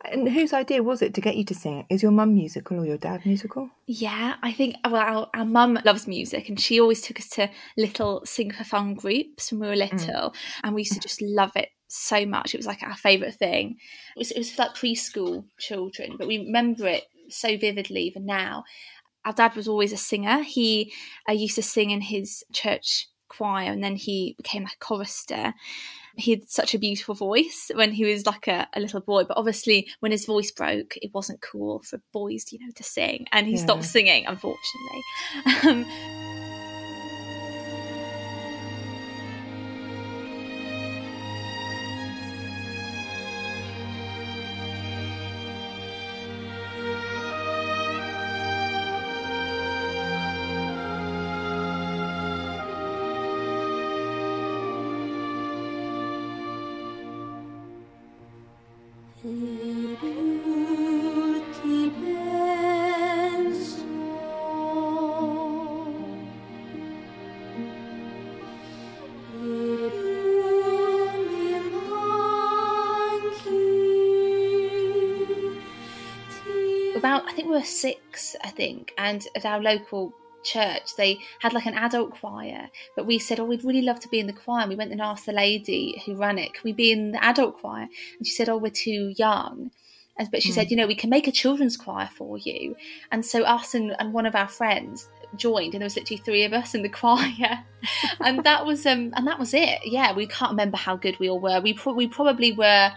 And 0.05 0.29
whose 0.29 0.53
idea 0.53 0.83
was 0.83 1.03
it 1.03 1.15
to 1.15 1.21
get 1.21 1.37
you 1.37 1.45
to 1.47 1.55
sing? 1.55 1.87
Is 1.89 2.03
your 2.03 2.13
mum 2.13 2.35
musical 2.35 2.81
or 2.81 2.87
your 2.87 2.99
dad 2.99 3.25
musical? 3.25 3.71
Yeah, 3.87 4.37
I 4.43 4.53
think 4.53 4.77
well, 4.85 4.97
our, 4.97 5.31
our 5.35 5.45
mum 5.45 5.79
loves 5.85 6.07
music, 6.07 6.49
and 6.49 6.61
she 6.61 6.81
always 6.81 7.01
took 7.01 7.19
us 7.19 7.29
to 7.31 7.51
little 7.77 8.23
sing 8.25 8.51
for 8.51 8.63
fun 8.63 8.95
groups 8.95 9.51
when 9.51 9.61
we 9.61 9.69
were 9.69 9.75
mm. 9.75 9.91
little, 9.91 10.31
mm. 10.31 10.35
and 10.63 10.75
we 10.75 10.83
used 10.83 10.93
to 10.93 11.01
just 11.01 11.23
love 11.23 11.53
it 11.57 11.71
so 11.89 12.27
much. 12.27 12.55
It 12.55 12.59
was 12.59 12.67
like 12.67 12.83
our 12.83 12.97
favourite 12.97 13.35
thing. 13.35 13.77
It 14.17 14.19
was, 14.19 14.31
it 14.31 14.39
was 14.39 14.59
like 14.59 14.75
preschool 14.75 15.45
children, 15.59 16.17
but 16.19 16.27
we 16.27 16.39
remember 16.39 16.87
it 16.87 17.05
so 17.29 17.57
vividly 17.57 18.03
even 18.03 18.27
now. 18.27 18.65
Our 19.25 19.33
dad 19.33 19.57
was 19.57 19.69
always 19.69 19.93
a 19.93 19.97
singer. 19.97 20.43
He 20.43 20.93
uh, 21.29 21.33
used 21.33 21.57
to 21.57 21.63
sing 21.63 21.91
in 21.91 22.01
his 22.01 22.45
church 22.53 23.09
choir, 23.29 23.71
and 23.73 23.83
then 23.83 23.97
he 23.97 24.35
became 24.37 24.65
a 24.65 24.85
chorister. 24.85 25.53
He 26.17 26.31
had 26.31 26.49
such 26.49 26.75
a 26.75 26.79
beautiful 26.79 27.15
voice 27.15 27.71
when 27.75 27.93
he 27.93 28.05
was 28.05 28.25
like 28.25 28.47
a, 28.49 28.67
a, 28.73 28.81
little 28.81 29.01
boy, 29.01 29.25
but 29.25 29.37
obviously 29.37 29.89
when 30.01 30.13
his 30.13 30.25
voice 30.25 30.51
broke, 30.51 30.97
it 30.97 31.11
wasn't 31.13 31.43
cool 31.43 31.81
for 31.81 32.01
boys, 32.13 32.47
you 32.53 32.59
know, 32.61 32.73
to 32.77 32.83
sing, 32.83 33.27
and 33.33 33.47
he 33.47 33.55
yeah. 33.55 33.63
stopped 33.63 33.85
singing, 33.85 34.27
unfortunately. 34.27 35.03
Um, 35.67 36.36
think, 78.57 78.93
and 78.99 79.27
at 79.35 79.45
our 79.45 79.61
local 79.61 80.15
church 80.47 80.95
they 80.97 81.19
had 81.41 81.53
like 81.53 81.67
an 81.67 81.75
adult 81.75 82.13
choir. 82.13 82.71
But 82.95 83.07
we 83.07 83.19
said 83.19 83.41
oh 83.41 83.45
we'd 83.45 83.65
really 83.65 83.83
love 83.83 84.01
to 84.01 84.09
be 84.09 84.21
in 84.21 84.27
the 84.27 84.33
choir. 84.33 84.61
And 84.61 84.71
we 84.71 84.77
went 84.77 84.93
and 84.93 85.03
asked 85.03 85.27
the 85.27 85.33
lady 85.33 86.03
who 86.07 86.15
ran 86.17 86.39
it 86.39 86.55
can 86.55 86.63
we 86.65 86.73
be 86.73 86.93
in 86.93 87.13
the 87.13 87.23
adult 87.23 87.59
choir? 87.59 87.89
And 88.19 88.27
she 88.27 88.33
said 88.33 88.49
oh 88.49 88.57
we're 88.57 88.71
too 88.71 89.13
young. 89.17 89.71
But 90.31 90.43
she 90.43 90.51
mm. 90.51 90.55
said 90.55 90.71
you 90.71 90.77
know 90.77 90.87
we 90.87 90.95
can 90.95 91.11
make 91.11 91.27
a 91.27 91.33
children's 91.33 91.77
choir 91.77 92.09
for 92.17 92.39
you. 92.39 92.77
And 93.11 93.27
so 93.27 93.43
us 93.43 93.75
and, 93.75 93.95
and 93.99 94.13
one 94.13 94.27
of 94.27 94.35
our 94.35 94.49
friends 94.49 95.09
joined 95.35 95.75
and 95.75 95.83
there 95.83 95.87
was 95.87 95.97
literally 95.97 96.23
three 96.25 96.45
of 96.45 96.53
us 96.53 96.75
in 96.75 96.83
the 96.83 96.89
choir. 97.01 97.65
And 98.21 98.45
that 98.45 98.65
was 98.65 98.87
um 98.87 99.13
and 99.17 99.27
that 99.27 99.39
was 99.39 99.53
it. 99.53 99.81
Yeah 99.85 100.15
we 100.15 100.27
can't 100.27 100.53
remember 100.53 100.77
how 100.77 100.97
good 100.97 101.19
we 101.19 101.29
all 101.29 101.41
were. 101.41 101.61
We, 101.61 101.75
pro- 101.75 101.95
we 101.95 102.07
probably 102.07 102.53
were 102.53 102.93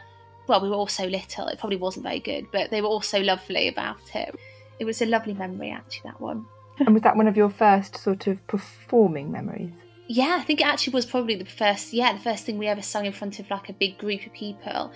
well, 0.48 0.62
we 0.62 0.70
were 0.70 0.76
all 0.76 0.88
so 0.88 1.06
little, 1.06 1.46
it 1.48 1.60
probably 1.60 1.78
wasn't 1.78 2.04
very 2.04 2.20
good, 2.20 2.48
but 2.52 2.72
they 2.72 2.82
were 2.82 2.88
all 2.88 3.02
so 3.02 3.20
lovely 3.20 3.68
about 3.68 4.02
it. 4.16 4.36
It 4.80 4.86
was 4.86 5.02
a 5.02 5.06
lovely 5.06 5.34
memory, 5.34 5.72
actually, 5.72 6.10
that 6.10 6.22
one. 6.22 6.46
and 6.80 6.94
was 6.94 7.04
that 7.04 7.16
one 7.16 7.28
of 7.28 7.38
your 7.38 7.50
first 7.50 7.98
sort 7.98 8.28
of 8.28 8.46
performing 8.48 9.32
memories? 9.32 9.74
Yeah, 10.08 10.38
I 10.40 10.44
think 10.44 10.62
it 10.62 10.66
actually 10.66 10.94
was 10.94 11.06
probably 11.06 11.36
the 11.36 11.46
first, 11.46 11.94
yeah, 11.94 12.14
the 12.14 12.20
first 12.20 12.46
thing 12.46 12.58
we 12.58 12.68
ever 12.68 12.82
sung 12.82 13.06
in 13.06 13.12
front 13.12 13.40
of 13.40 13.50
like 13.50 13.70
a 13.70 13.74
big 13.74 14.00
group 14.00 14.26
of 14.26 14.34
people. 14.34 14.92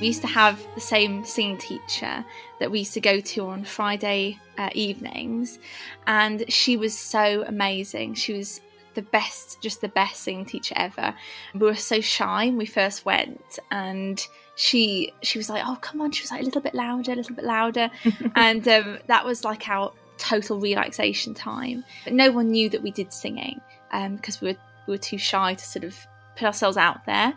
We 0.00 0.06
used 0.06 0.20
to 0.20 0.28
have 0.28 0.64
the 0.76 0.80
same 0.80 1.24
singing 1.24 1.58
teacher 1.58 2.24
that 2.60 2.70
we 2.70 2.80
used 2.80 2.94
to 2.94 3.00
go 3.00 3.18
to 3.18 3.48
on 3.48 3.64
Friday 3.64 4.38
uh, 4.56 4.70
evenings, 4.72 5.58
and 6.06 6.44
she 6.52 6.76
was 6.76 6.96
so 6.96 7.42
amazing. 7.44 8.14
She 8.14 8.32
was 8.32 8.60
the 8.94 9.02
best, 9.02 9.60
just 9.60 9.80
the 9.80 9.88
best 9.88 10.20
singing 10.20 10.44
teacher 10.44 10.74
ever. 10.76 11.12
We 11.52 11.66
were 11.66 11.74
so 11.74 12.00
shy 12.00 12.46
when 12.46 12.58
we 12.58 12.66
first 12.66 13.04
went, 13.04 13.58
and 13.72 14.24
she 14.54 15.12
she 15.22 15.36
was 15.36 15.50
like, 15.50 15.64
"Oh, 15.66 15.76
come 15.80 16.00
on!" 16.00 16.12
She 16.12 16.22
was 16.22 16.30
like 16.30 16.42
a 16.42 16.44
little 16.44 16.62
bit 16.62 16.74
louder, 16.74 17.12
a 17.12 17.16
little 17.16 17.34
bit 17.34 17.44
louder, 17.44 17.90
and 18.36 18.68
um, 18.68 18.98
that 19.08 19.24
was 19.24 19.44
like 19.44 19.68
our 19.68 19.92
total 20.16 20.60
relaxation 20.60 21.34
time. 21.34 21.84
But 22.04 22.12
no 22.12 22.30
one 22.30 22.52
knew 22.52 22.68
that 22.68 22.82
we 22.82 22.92
did 22.92 23.12
singing 23.12 23.60
because 23.90 24.36
um, 24.36 24.46
we 24.46 24.52
were 24.52 24.58
we 24.86 24.94
were 24.94 24.98
too 24.98 25.18
shy 25.18 25.54
to 25.54 25.64
sort 25.64 25.84
of 25.84 25.96
put 26.38 26.46
ourselves 26.46 26.76
out 26.76 27.04
there. 27.06 27.34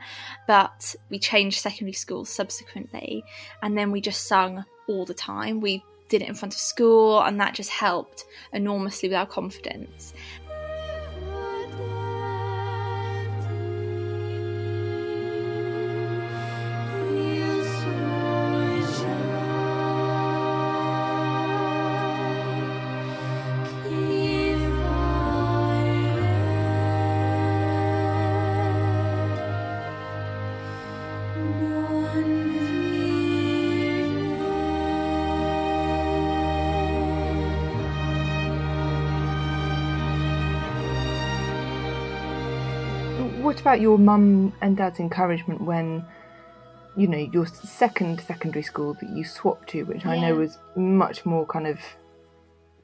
But 0.48 0.96
we 1.10 1.20
changed 1.20 1.60
secondary 1.60 1.94
schools 1.94 2.30
subsequently, 2.30 3.24
and 3.62 3.78
then 3.78 3.92
we 3.92 4.02
just 4.02 4.28
sung 4.28 4.64
all 4.88 5.06
the 5.06 5.14
time. 5.14 5.60
We 5.60 5.84
did 6.10 6.22
it 6.22 6.28
in 6.28 6.36
front 6.36 6.54
of 6.54 6.60
school, 6.60 7.22
and 7.22 7.40
that 7.40 7.56
just 7.56 7.70
helped 7.70 8.26
enormously 8.54 9.10
with 9.10 9.18
our 9.18 9.26
confidence. 9.26 10.14
What 43.52 43.60
about 43.60 43.82
your 43.82 43.98
mum 43.98 44.54
and 44.62 44.78
dad's 44.78 45.02
encouragement 45.02 45.60
when 45.60 46.06
you 46.96 47.06
know 47.06 47.18
your 47.18 47.46
second 47.46 48.22
secondary 48.22 48.64
school 48.64 48.94
that 49.02 49.10
you 49.10 49.26
swapped 49.26 49.68
to 49.68 49.84
which 49.84 50.06
yeah. 50.06 50.12
i 50.12 50.20
know 50.22 50.36
was 50.36 50.58
much 50.78 51.26
more 51.26 51.46
kind 51.46 51.68
of 51.68 51.78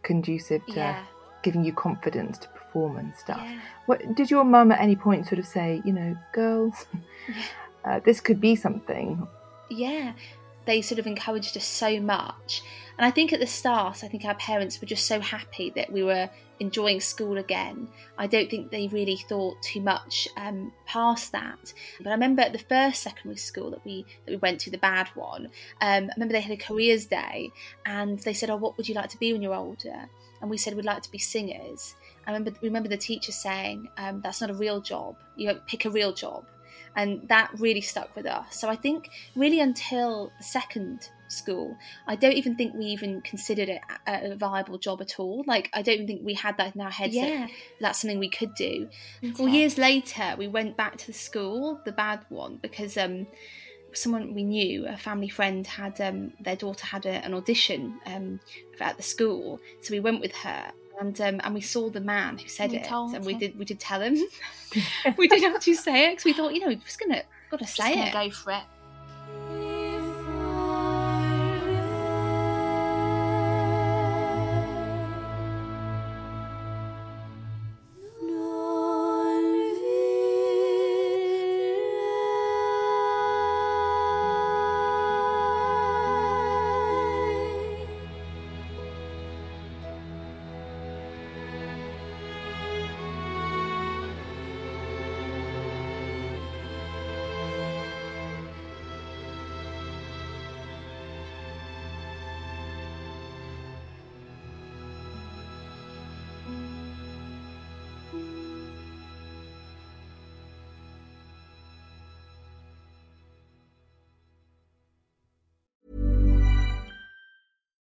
conducive 0.04 0.62
to 0.66 0.74
yeah. 0.74 1.06
giving 1.42 1.64
you 1.64 1.72
confidence 1.72 2.38
to 2.38 2.50
perform 2.50 2.98
and 2.98 3.16
stuff 3.16 3.40
yeah. 3.42 3.60
what 3.86 4.14
did 4.16 4.30
your 4.30 4.44
mum 4.44 4.70
at 4.74 4.82
any 4.82 4.96
point 4.98 5.26
sort 5.26 5.40
of 5.40 5.46
say 5.46 5.82
you 5.86 5.94
know 5.94 6.18
girls 6.34 6.86
uh, 7.86 8.02
this 8.04 8.20
could 8.20 8.42
be 8.42 8.54
something 8.54 9.26
yeah 9.70 10.12
they 10.68 10.82
sort 10.84 11.00
of 11.00 11.08
encouraged 11.08 11.58
us 11.58 11.66
so 11.66 12.00
much 12.00 12.62
and 12.98 13.06
I 13.06 13.12
think 13.12 13.32
at 13.32 13.40
the 13.40 13.48
start, 13.48 14.04
I 14.04 14.08
think 14.08 14.26
our 14.26 14.36
parents 14.36 14.82
were 14.82 14.88
just 14.88 15.06
so 15.06 15.20
happy 15.20 15.70
that 15.76 15.92
we 15.92 16.02
were 16.02 16.30
enjoying 16.60 17.00
school 17.00 17.38
again. 17.38 17.88
I 18.18 18.26
don't 18.26 18.50
think 18.50 18.72
they 18.72 18.88
really 18.88 19.18
thought 19.18 19.62
too 19.62 19.82
much 19.82 20.28
um, 20.36 20.74
past 20.88 21.32
that. 21.32 21.74
But 22.00 22.08
I 22.08 22.14
remember 22.14 22.42
at 22.42 22.54
the 22.54 22.60
first 22.60 23.04
secondary 23.04 23.38
school 23.38 23.70
that 23.70 23.86
we 23.86 24.04
that 24.26 24.32
we 24.32 24.38
went 24.38 24.60
to, 24.62 24.72
the 24.72 24.80
bad 24.80 25.10
one. 25.10 25.46
Um, 25.80 26.06
I 26.06 26.10
remember 26.16 26.34
they 26.34 26.42
had 26.42 26.52
a 26.52 26.58
careers 26.58 27.06
day, 27.06 27.52
and 27.86 28.18
they 28.20 28.34
said, 28.34 28.50
"Oh, 28.50 28.56
what 28.56 28.78
would 28.78 28.90
you 28.90 28.96
like 28.96 29.10
to 29.12 29.20
be 29.20 29.32
when 29.32 29.44
you're 29.44 29.54
older?" 29.54 30.10
And 30.42 30.50
we 30.50 30.58
said 30.58 30.76
we'd 30.76 30.86
like 30.86 31.04
to 31.04 31.12
be 31.12 31.20
singers. 31.20 31.96
I 32.26 32.32
remember 32.32 32.58
remember 32.64 32.90
the 32.90 32.98
teacher 32.98 33.32
saying, 33.32 33.90
um, 33.98 34.22
"That's 34.22 34.42
not 34.42 34.50
a 34.50 34.56
real 34.56 34.82
job. 34.82 35.18
You 35.36 35.54
pick 35.68 35.86
a 35.86 35.92
real 35.92 36.14
job," 36.14 36.46
and 36.96 37.28
that 37.30 37.52
really 37.58 37.82
stuck 37.82 38.16
with 38.16 38.26
us. 38.26 38.60
So 38.60 38.70
I 38.70 38.76
think 38.76 39.10
really 39.36 39.60
until 39.60 40.32
the 40.38 40.44
second 40.44 41.10
school, 41.30 41.78
I 42.08 42.16
don't 42.16 42.34
even 42.34 42.56
think 42.56 42.74
we 42.74 42.86
even 42.86 43.22
considered 43.22 43.70
it 43.70 43.82
a, 44.08 44.32
a 44.32 44.36
viable 44.36 44.78
job 44.78 45.02
at 45.02 45.20
all. 45.20 45.44
Like 45.46 45.70
I 45.74 45.82
don't 45.82 45.96
even 45.96 46.08
think 46.08 46.22
we 46.24 46.34
had 46.34 46.58
that 46.58 46.76
in 46.76 46.82
our 46.82 46.92
heads 46.92 47.16
Yeah. 47.16 47.26
that 47.26 47.50
that's 47.82 48.00
something 48.02 48.20
we 48.20 48.30
could 48.30 48.54
do. 48.56 48.90
Okay. 49.24 49.34
Well, 49.38 49.50
years 49.50 49.78
later, 49.78 50.36
we 50.38 50.48
went 50.48 50.78
back 50.78 50.98
to 50.98 51.08
the 51.08 51.14
school, 51.14 51.80
the 51.86 51.92
bad 51.92 52.26
one, 52.30 52.58
because 52.62 52.98
um, 52.98 53.28
someone 53.94 54.34
we 54.34 54.44
knew, 54.44 54.88
a 54.88 54.98
family 54.98 55.30
friend, 55.30 55.66
had 55.68 56.00
um, 56.02 56.34
their 56.40 56.56
daughter 56.56 56.86
had 56.86 57.06
a, 57.06 57.26
an 57.26 57.34
audition 57.34 58.00
um, 58.06 58.40
at 58.80 58.98
the 58.98 59.04
school, 59.04 59.60
so 59.82 59.94
we 59.94 60.00
went 60.00 60.22
with 60.22 60.36
her. 60.36 60.72
And, 61.00 61.20
um, 61.22 61.42
and 61.44 61.54
we 61.54 61.62
saw 61.62 61.90
the 61.90 62.02
man 62.02 62.38
who 62.40 62.48
said 62.48 62.72
You 62.72 62.80
it, 62.80 62.86
told 62.86 63.14
and 63.14 63.24
we 63.26 63.34
him. 63.34 63.40
did 63.40 63.60
we 63.60 63.66
did 63.66 63.80
tell 63.80 64.02
him. 64.02 64.16
we 65.18 65.28
didn't 65.28 65.54
actually 65.56 65.76
say 65.76 66.08
it 66.08 66.12
because 66.14 66.26
we 66.26 66.34
thought, 66.34 66.54
you 66.54 66.60
know, 66.62 66.68
we're 66.68 66.76
just 66.76 67.00
gonna 67.00 67.22
got 67.52 67.58
to 67.60 67.66
Just 67.66 67.78
say 67.78 67.94
gonna 67.96 68.08
it. 68.08 68.14
go 68.14 68.30
for 68.32 68.52
it. 68.52 68.64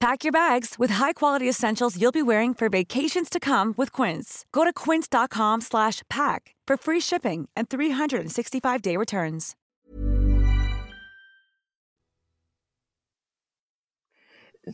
Pack 0.00 0.24
your 0.24 0.32
bags 0.32 0.76
with 0.78 0.92
high-quality 0.92 1.46
essentials 1.46 2.00
you'll 2.00 2.10
be 2.10 2.22
wearing 2.22 2.54
for 2.54 2.70
vacations 2.70 3.28
to 3.28 3.38
come 3.38 3.74
with 3.76 3.92
Quince. 3.92 4.46
Go 4.50 4.64
to 4.64 4.72
quince.com 4.72 5.60
slash 5.60 6.00
pack 6.08 6.54
for 6.66 6.78
free 6.78 7.00
shipping 7.00 7.50
and 7.54 7.68
365-day 7.68 8.96
returns. 8.96 9.56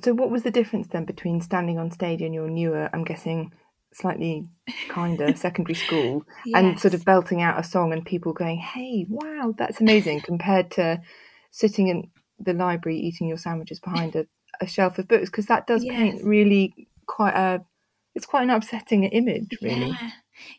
So, 0.02 0.14
what 0.14 0.30
was 0.30 0.44
the 0.44 0.52
difference 0.52 0.86
then 0.88 1.04
between 1.04 1.40
standing 1.40 1.78
on 1.78 1.90
stage 1.90 2.22
in 2.22 2.32
your 2.32 2.48
newer, 2.48 2.88
I'm 2.92 3.02
guessing, 3.02 3.52
slightly 3.92 4.48
kinder 4.88 5.34
secondary 5.36 5.74
school 5.74 6.24
and 6.54 6.78
sort 6.78 6.94
of 6.94 7.04
belting 7.04 7.42
out 7.42 7.58
a 7.58 7.64
song 7.64 7.92
and 7.92 8.04
people 8.04 8.32
going, 8.32 8.58
hey, 8.58 9.06
wow, 9.08 9.54
that's 9.58 9.80
amazing, 9.80 10.20
compared 10.20 10.70
to 10.72 11.00
sitting 11.50 11.88
in 11.88 12.10
the 12.38 12.52
library 12.52 12.98
eating 12.98 13.26
your 13.26 13.38
sandwiches 13.38 13.80
behind 13.80 14.14
a, 14.14 14.26
a 14.60 14.66
shelf 14.66 14.98
of 14.98 15.08
books? 15.08 15.30
Because 15.30 15.46
that 15.46 15.66
does 15.66 15.84
paint 15.84 16.24
really 16.24 16.88
quite 17.06 17.34
a, 17.34 17.64
it's 18.14 18.26
quite 18.26 18.42
an 18.42 18.50
upsetting 18.50 19.04
image, 19.04 19.58
really. 19.62 19.88
Yeah, 19.88 20.10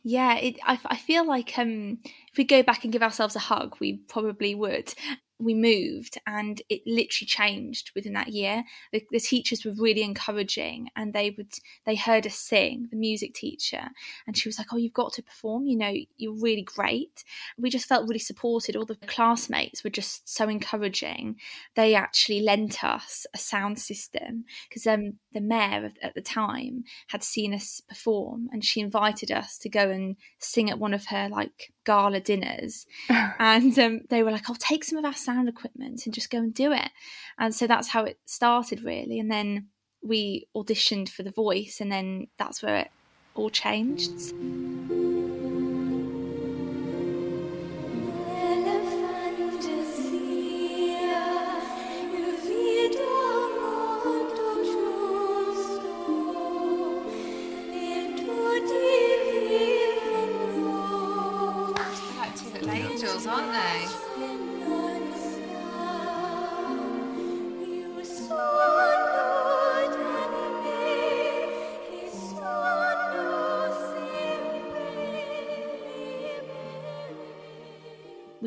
yeah. 0.03 0.35
It, 0.37 0.59
I, 0.63 0.79
I 0.85 0.95
feel 0.95 1.25
like 1.25 1.57
um, 1.57 1.99
if 2.31 2.37
we 2.37 2.43
go 2.43 2.63
back 2.63 2.83
and 2.83 2.93
give 2.93 3.03
ourselves 3.03 3.35
a 3.35 3.39
hug, 3.39 3.77
we 3.79 3.97
probably 4.07 4.55
would. 4.55 4.93
We 5.39 5.53
moved, 5.53 6.17
and 6.25 6.61
it 6.69 6.81
literally 6.85 7.27
changed 7.27 7.91
within 7.95 8.13
that 8.13 8.29
year. 8.29 8.63
The, 8.91 9.03
the 9.11 9.19
teachers 9.19 9.63
were 9.65 9.73
really 9.77 10.03
encouraging, 10.03 10.89
and 10.95 11.13
they 11.13 11.31
would 11.37 11.51
they 11.85 11.95
heard 11.95 12.25
us 12.25 12.35
sing. 12.35 12.87
The 12.89 12.97
music 12.97 13.33
teacher, 13.33 13.89
and 14.25 14.37
she 14.37 14.47
was 14.49 14.57
like, 14.57 14.67
"Oh, 14.73 14.77
you've 14.77 14.93
got 14.93 15.13
to 15.13 15.23
perform. 15.23 15.65
You 15.65 15.77
know, 15.77 15.93
you're 16.17 16.39
really 16.39 16.63
great." 16.63 17.23
We 17.57 17.69
just 17.69 17.87
felt 17.87 18.07
really 18.07 18.19
supported. 18.19 18.75
All 18.75 18.85
the 18.85 18.95
classmates 18.95 19.83
were 19.83 19.89
just 19.89 20.27
so 20.27 20.49
encouraging. 20.49 21.37
They 21.75 21.95
actually 21.95 22.41
lent 22.41 22.83
us 22.83 23.25
a 23.33 23.37
sound 23.37 23.79
system 23.79 24.45
because 24.67 24.87
um, 24.87 25.13
the 25.33 25.41
mayor 25.41 25.91
at 26.01 26.15
the 26.15 26.21
time 26.21 26.83
had 27.07 27.23
seen 27.23 27.53
us 27.53 27.81
perform 27.87 28.49
and 28.51 28.63
she 28.63 28.79
invited 28.79 29.31
us 29.31 29.57
to 29.59 29.69
go 29.69 29.89
and 29.89 30.15
sing 30.39 30.69
at 30.69 30.79
one 30.79 30.93
of 30.93 31.05
her 31.07 31.29
like 31.29 31.73
gala 31.87 32.19
dinners. 32.19 32.85
And 33.39 33.77
um, 33.79 34.01
they 34.09 34.23
were 34.23 34.31
like 34.31 34.49
i'll 34.49 34.55
take 34.55 34.83
some 34.83 34.97
of 34.97 35.05
our 35.05 35.13
sound 35.13 35.47
equipment 35.47 36.05
and 36.05 36.13
just 36.13 36.29
go 36.29 36.39
and 36.39 36.53
do 36.53 36.71
it. 36.71 36.89
And 37.39 37.55
so 37.55 37.65
that's 37.67 37.87
how 37.87 38.03
it 38.03 38.19
started 38.25 38.83
really. 38.83 39.19
And 39.19 39.31
then 39.31 39.67
we 40.03 40.47
auditioned 40.55 41.09
for 41.09 41.23
the 41.23 41.31
voice 41.31 41.79
and 41.81 41.91
then 41.91 42.27
that's 42.37 42.61
where 42.61 42.77
it 42.77 42.91
all 43.35 43.49
changed 43.49 44.33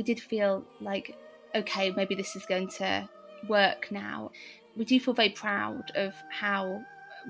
we 0.00 0.04
did 0.10 0.18
feel 0.32 0.64
like 0.80 1.06
okay 1.54 1.90
maybe 1.90 2.14
this 2.14 2.34
is 2.38 2.44
going 2.46 2.68
to 2.68 3.06
work 3.48 3.80
now 3.90 4.30
we 4.78 4.84
do 4.86 4.98
feel 4.98 5.12
very 5.22 5.28
proud 5.44 5.84
of 5.94 6.14
how 6.30 6.80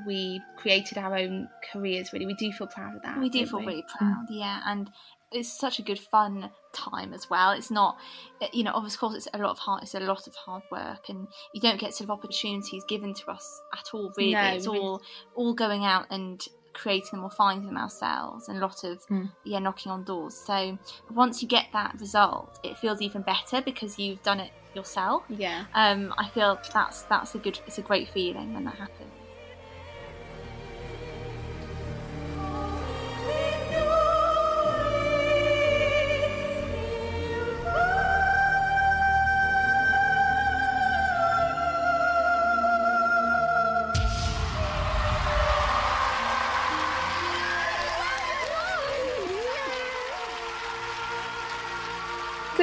we 0.06 0.40
created 0.56 0.96
our 0.98 1.16
own 1.16 1.48
careers 1.72 2.12
really 2.12 2.26
we 2.26 2.34
do 2.34 2.52
feel 2.52 2.68
proud 2.68 2.94
of 2.94 3.02
that 3.02 3.18
We 3.18 3.28
do 3.28 3.44
feel 3.44 3.58
we? 3.60 3.66
really 3.66 3.84
proud, 3.98 4.26
mm. 4.30 4.38
yeah, 4.44 4.60
and 4.66 4.88
it's 5.32 5.52
such 5.64 5.78
a 5.80 5.82
good 5.82 5.98
fun 5.98 6.50
time 6.72 7.12
as 7.12 7.28
well. 7.30 7.50
It's 7.52 7.70
not, 7.70 7.96
you 8.52 8.64
know, 8.64 8.72
of 8.72 8.98
course, 8.98 9.14
it's 9.14 9.28
a 9.32 9.38
lot 9.38 9.50
of 9.50 9.58
hard, 9.58 9.82
it's 9.84 9.94
a 9.94 10.00
lot 10.00 10.26
of 10.28 10.34
hard 10.44 10.62
work, 10.72 11.08
and 11.08 11.26
you 11.54 11.60
don't 11.60 11.78
get 11.80 11.92
sort 11.94 12.06
of 12.08 12.10
opportunities 12.18 12.82
given 12.88 13.14
to 13.14 13.30
us 13.30 13.46
at 13.72 13.86
all. 13.94 14.12
Really, 14.16 14.32
No, 14.34 14.42
it's 14.56 14.68
we- 14.68 14.78
all 14.78 15.02
all 15.34 15.54
going 15.54 15.84
out 15.84 16.06
and 16.10 16.36
creating 16.72 17.10
them 17.12 17.24
or 17.24 17.30
finding 17.30 17.66
them 17.66 17.76
ourselves, 17.76 18.48
and 18.48 18.58
a 18.58 18.60
lot 18.60 18.84
of 18.84 19.04
Mm. 19.08 19.30
yeah, 19.44 19.58
knocking 19.58 19.90
on 19.92 20.04
doors. 20.04 20.34
So 20.36 20.78
once 21.12 21.42
you 21.42 21.48
get 21.48 21.66
that 21.72 21.96
result, 22.00 22.58
it 22.62 22.78
feels 22.78 23.00
even 23.02 23.22
better 23.22 23.60
because 23.60 23.98
you've 23.98 24.22
done 24.22 24.40
it 24.40 24.52
yourself. 24.74 25.24
yeah 25.28 25.64
Um, 25.74 26.14
I 26.16 26.28
feel 26.28 26.58
that's 26.72 27.02
that's 27.02 27.34
a 27.34 27.38
good, 27.38 27.58
it's 27.66 27.78
a 27.78 27.82
great 27.82 28.08
feeling 28.10 28.54
when 28.54 28.64
that 28.64 28.76
happens. 28.76 29.12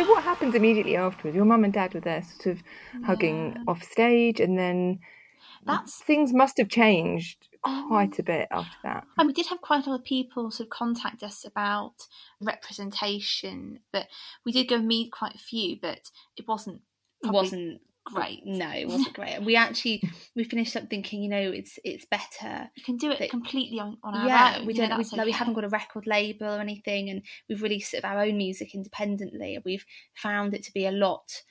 So 0.07 0.13
what 0.13 0.23
happens 0.23 0.55
immediately 0.55 0.95
afterwards? 0.95 1.35
Your 1.35 1.43
mum 1.43 1.65
and 1.65 1.73
dad 1.73 1.93
were 1.93 1.99
there, 1.99 2.23
sort 2.23 2.45
of 2.57 2.63
hugging 3.03 3.53
Yeah. 3.55 3.63
off 3.67 3.83
stage, 3.83 4.39
and 4.39 4.57
then 4.57 4.99
That's 5.65 6.01
things 6.01 6.31
must 6.31 6.57
have 6.59 6.69
changed 6.69 7.49
quite 7.61 8.13
oh. 8.13 8.21
a 8.21 8.23
bit 8.23 8.47
after 8.51 8.77
that. 8.83 9.05
And 9.17 9.27
we 9.27 9.33
did 9.33 9.47
have 9.47 9.59
quite 9.59 9.85
a 9.85 9.89
lot 9.89 9.99
of 9.99 10.05
people 10.05 10.49
sort 10.49 10.67
of 10.67 10.69
contact 10.69 11.23
us 11.23 11.43
about 11.43 12.07
representation, 12.39 13.81
but 13.91 14.07
we 14.45 14.53
did 14.53 14.69
go 14.69 14.77
meet 14.77 15.11
quite 15.11 15.35
a 15.35 15.39
few, 15.39 15.77
but 15.81 16.09
it 16.37 16.47
wasn't 16.47 16.77
It 17.21 17.23
probably 17.23 17.41
wasn't 17.41 17.81
great. 18.13 18.45
No, 18.45 18.69
it 18.71 18.87
wasn't 18.87 19.13
great. 19.13 19.33
And 19.35 19.45
we 19.45 19.55
actually 19.55 20.01
we 20.35 20.43
finished 20.43 20.75
up 20.75 20.89
thinking, 20.89 21.21
you 21.23 21.29
know, 21.29 21.51
it's 21.51 21.77
it's 21.83 22.05
better. 22.05 22.69
You 22.75 22.83
can 22.83 22.97
do 22.97 23.11
it 23.11 23.19
That- 23.19 23.29
completely 23.29 23.79
on, 23.79 23.97
on 24.03 24.15
our 24.15 24.27
yeah, 24.27 24.57
own. 24.59 24.65
we 24.65 24.73
don't. 24.73 24.89
We, 24.91 24.97
that's 24.97 25.13
like, 25.13 25.25
we 25.25 25.31
haven't 25.31 25.53
got 25.53 25.63
a 25.63 25.69
record 25.69 26.07
label 26.07 26.47
or 26.47 26.59
anything, 26.59 27.09
and 27.09 27.21
we've 27.47 27.61
released 27.61 27.91
sort 27.91 28.03
of 28.03 28.09
our 28.09 28.21
own 28.23 28.37
music 28.37 28.73
independently. 28.73 29.55
And 29.55 29.63
we've 29.65 29.85
found 30.15 30.53
it 30.53 30.63
to 30.63 30.73
be 30.73 30.85
a 30.85 30.91
lot 30.91 31.41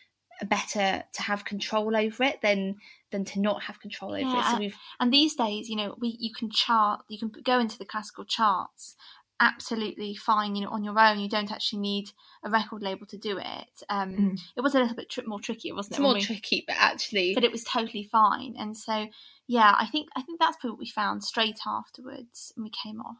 better 0.49 1.03
to 1.15 1.23
have 1.23 1.47
control 1.47 1.97
over 1.97 2.23
it 2.23 2.41
than 2.43 2.77
than 3.11 3.25
to 3.25 3.41
not 3.41 3.63
have 3.63 3.81
control 3.81 4.11
over 4.13 4.21
it. 4.21 4.25
Yeah, 4.25 4.53
So 4.53 4.59
we've 4.59 4.77
And 5.01 5.13
these 5.13 5.35
days, 5.35 5.69
you 5.69 5.77
know, 5.77 5.95
we 5.99 6.17
you 6.19 6.33
can 6.35 6.51
chart, 6.51 7.01
you 7.09 7.19
can 7.19 7.31
go 7.43 7.59
into 7.59 7.79
the 7.79 7.87
classical 7.87 8.25
charts 8.25 8.97
absolutely 9.41 10.15
fine, 10.15 10.55
you 10.55 10.63
know, 10.63 10.71
on 10.71 10.85
your 10.85 10.99
own. 10.99 11.19
You 11.19 11.29
don't 11.29 11.53
actually 11.53 11.81
need 11.81 12.11
a 12.45 12.51
record 12.51 12.83
label 12.83 13.07
to 13.07 13.19
do 13.19 13.39
it. 13.39 13.83
Um, 13.89 14.17
Mm. 14.17 14.41
It 14.57 14.61
was 14.63 14.75
a 14.75 14.81
little 14.81 14.97
bit 14.97 15.11
tri- 15.11 15.25
more 15.27 15.41
tricky, 15.41 15.73
wasn't 15.73 15.93
it's 15.93 15.99
it? 15.99 16.03
more 16.03 16.15
we- 16.15 16.23
tricky, 16.23 16.65
but 16.67 16.77
actually, 16.79 17.35
but 17.35 17.45
it 17.45 17.53
was 17.53 17.65
totally 17.65 18.05
fine. 18.11 18.55
And 18.59 18.77
so, 18.77 19.07
yeah, 19.47 19.75
I 19.79 19.87
think 19.87 20.09
I 20.17 20.23
think 20.23 20.41
that's 20.41 20.57
probably 20.57 20.71
what 20.73 20.81
we 20.81 20.87
found 20.91 21.23
straight 21.25 21.59
afterwards, 21.67 22.53
and 22.57 22.65
we 22.65 22.71
came 22.71 23.01
off. 23.01 23.19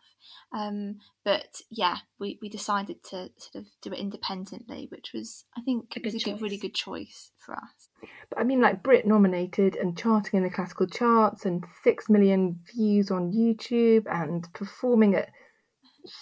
Um, 0.53 0.97
but 1.25 1.61
yeah, 1.71 1.99
we, 2.19 2.39
we 2.43 2.49
decided 2.49 3.03
to 3.05 3.31
sort 3.39 3.55
of 3.55 3.67
do 3.83 3.93
it 3.93 3.99
independently, 3.99 4.89
which 4.91 5.13
was 5.15 5.45
I 5.57 5.61
think 5.61 5.93
A 5.97 6.01
good 6.01 6.15
a 6.15 6.19
good, 6.19 6.41
really 6.41 6.57
good 6.57 6.75
choice 6.75 7.31
for 7.45 7.55
us. 7.55 7.89
But 8.31 8.41
I 8.41 8.45
mean, 8.45 8.61
like 8.61 8.83
Brit 8.83 9.07
nominated 9.07 9.77
and 9.77 9.97
charting 9.97 10.39
in 10.39 10.43
the 10.45 10.51
classical 10.51 10.87
charts, 10.87 11.45
and 11.45 11.65
six 11.85 12.09
million 12.09 12.61
views 12.75 13.11
on 13.11 13.33
YouTube, 13.33 14.05
and 14.11 14.47
performing 14.53 15.15
at 15.15 15.29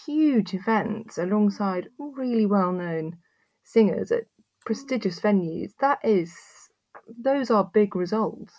huge 0.07 0.55
events 0.55 1.18
alongside 1.18 1.88
really 1.99 2.47
well-known 2.47 3.18
singers 3.64 4.11
at 4.12 4.25
prestigious 4.66 5.20
venues. 5.20 5.73
That 5.81 5.99
is, 6.05 6.33
those 7.23 7.51
are 7.51 7.70
big 7.73 7.94
results. 7.97 8.53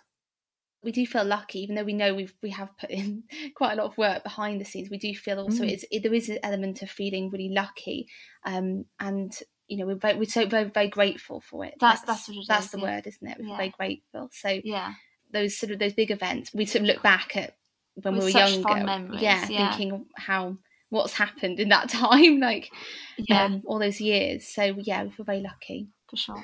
we 0.84 0.92
do 0.92 1.06
feel 1.08 1.24
lucky, 1.26 1.60
even 1.62 1.74
though 1.76 1.84
we 1.84 1.94
know 1.94 2.14
we've 2.14 2.36
we 2.44 2.52
have 2.52 2.70
put 2.78 2.92
in 2.92 3.24
quite 3.56 3.74
a 3.74 3.76
lot 3.76 3.88
of 3.88 3.98
work 3.98 4.22
behind 4.24 4.62
the 4.62 4.66
scenes. 4.66 4.88
We 4.92 5.00
do 5.00 5.16
feel 5.16 5.40
also 5.40 5.64
Mm. 5.64 5.72
it's 5.72 5.86
it, 5.90 6.04
there 6.04 6.14
is 6.14 6.30
an 6.30 6.38
element 6.44 6.84
of 6.84 6.92
feeling 6.92 7.32
really 7.32 7.50
lucky, 7.50 8.08
um, 8.46 8.86
and 9.00 9.32
you 9.68 9.78
know 9.78 9.88
we're 9.88 9.96
very, 9.96 10.16
we're 10.20 10.26
so 10.26 10.46
very 10.46 10.66
very 10.70 10.88
grateful 10.90 11.42
for 11.42 11.66
it. 11.66 11.74
That's- 11.80 12.02
that's 12.06 12.28
what 12.30 12.46
that's 12.48 12.66
is, 12.66 12.72
the 12.74 12.78
yeah. 12.78 12.84
word, 12.84 13.08
isn't 13.08 13.28
it? 13.28 13.38
We're 13.40 13.48
Yeah. 13.48 13.58
very 13.58 13.70
grateful. 13.70 14.30
So 14.32 14.62
Yeah, 14.64 14.94
those 15.32 15.58
sort 15.58 15.72
of 15.72 15.80
those 15.80 15.94
big 15.94 16.12
events, 16.12 16.54
we 16.54 16.66
sort 16.68 16.84
of 16.84 16.88
look 16.90 17.02
back 17.02 17.36
at 17.36 17.56
when 18.04 18.14
With 18.14 18.26
we 18.26 18.28
were 18.28 18.40
such 18.40 18.52
younger, 18.52 18.68
fond 18.70 18.86
memories, 18.86 19.22
yeah, 19.24 19.48
yeah. 19.50 19.76
thinking 19.76 20.06
how 20.18 20.58
what's 20.90 21.14
happened 21.14 21.60
in 21.60 21.70
that 21.70 21.90
time, 22.02 22.40
like 22.40 22.72
yeah, 23.18 23.46
um, 23.46 23.64
all 23.66 23.80
those 23.80 24.00
years. 24.02 24.48
So 24.48 24.64
yeah, 24.82 25.04
we 25.04 25.12
feel 25.12 25.26
very 25.26 25.42
lucky. 25.42 25.90
for 26.10 26.18
sure. 26.18 26.44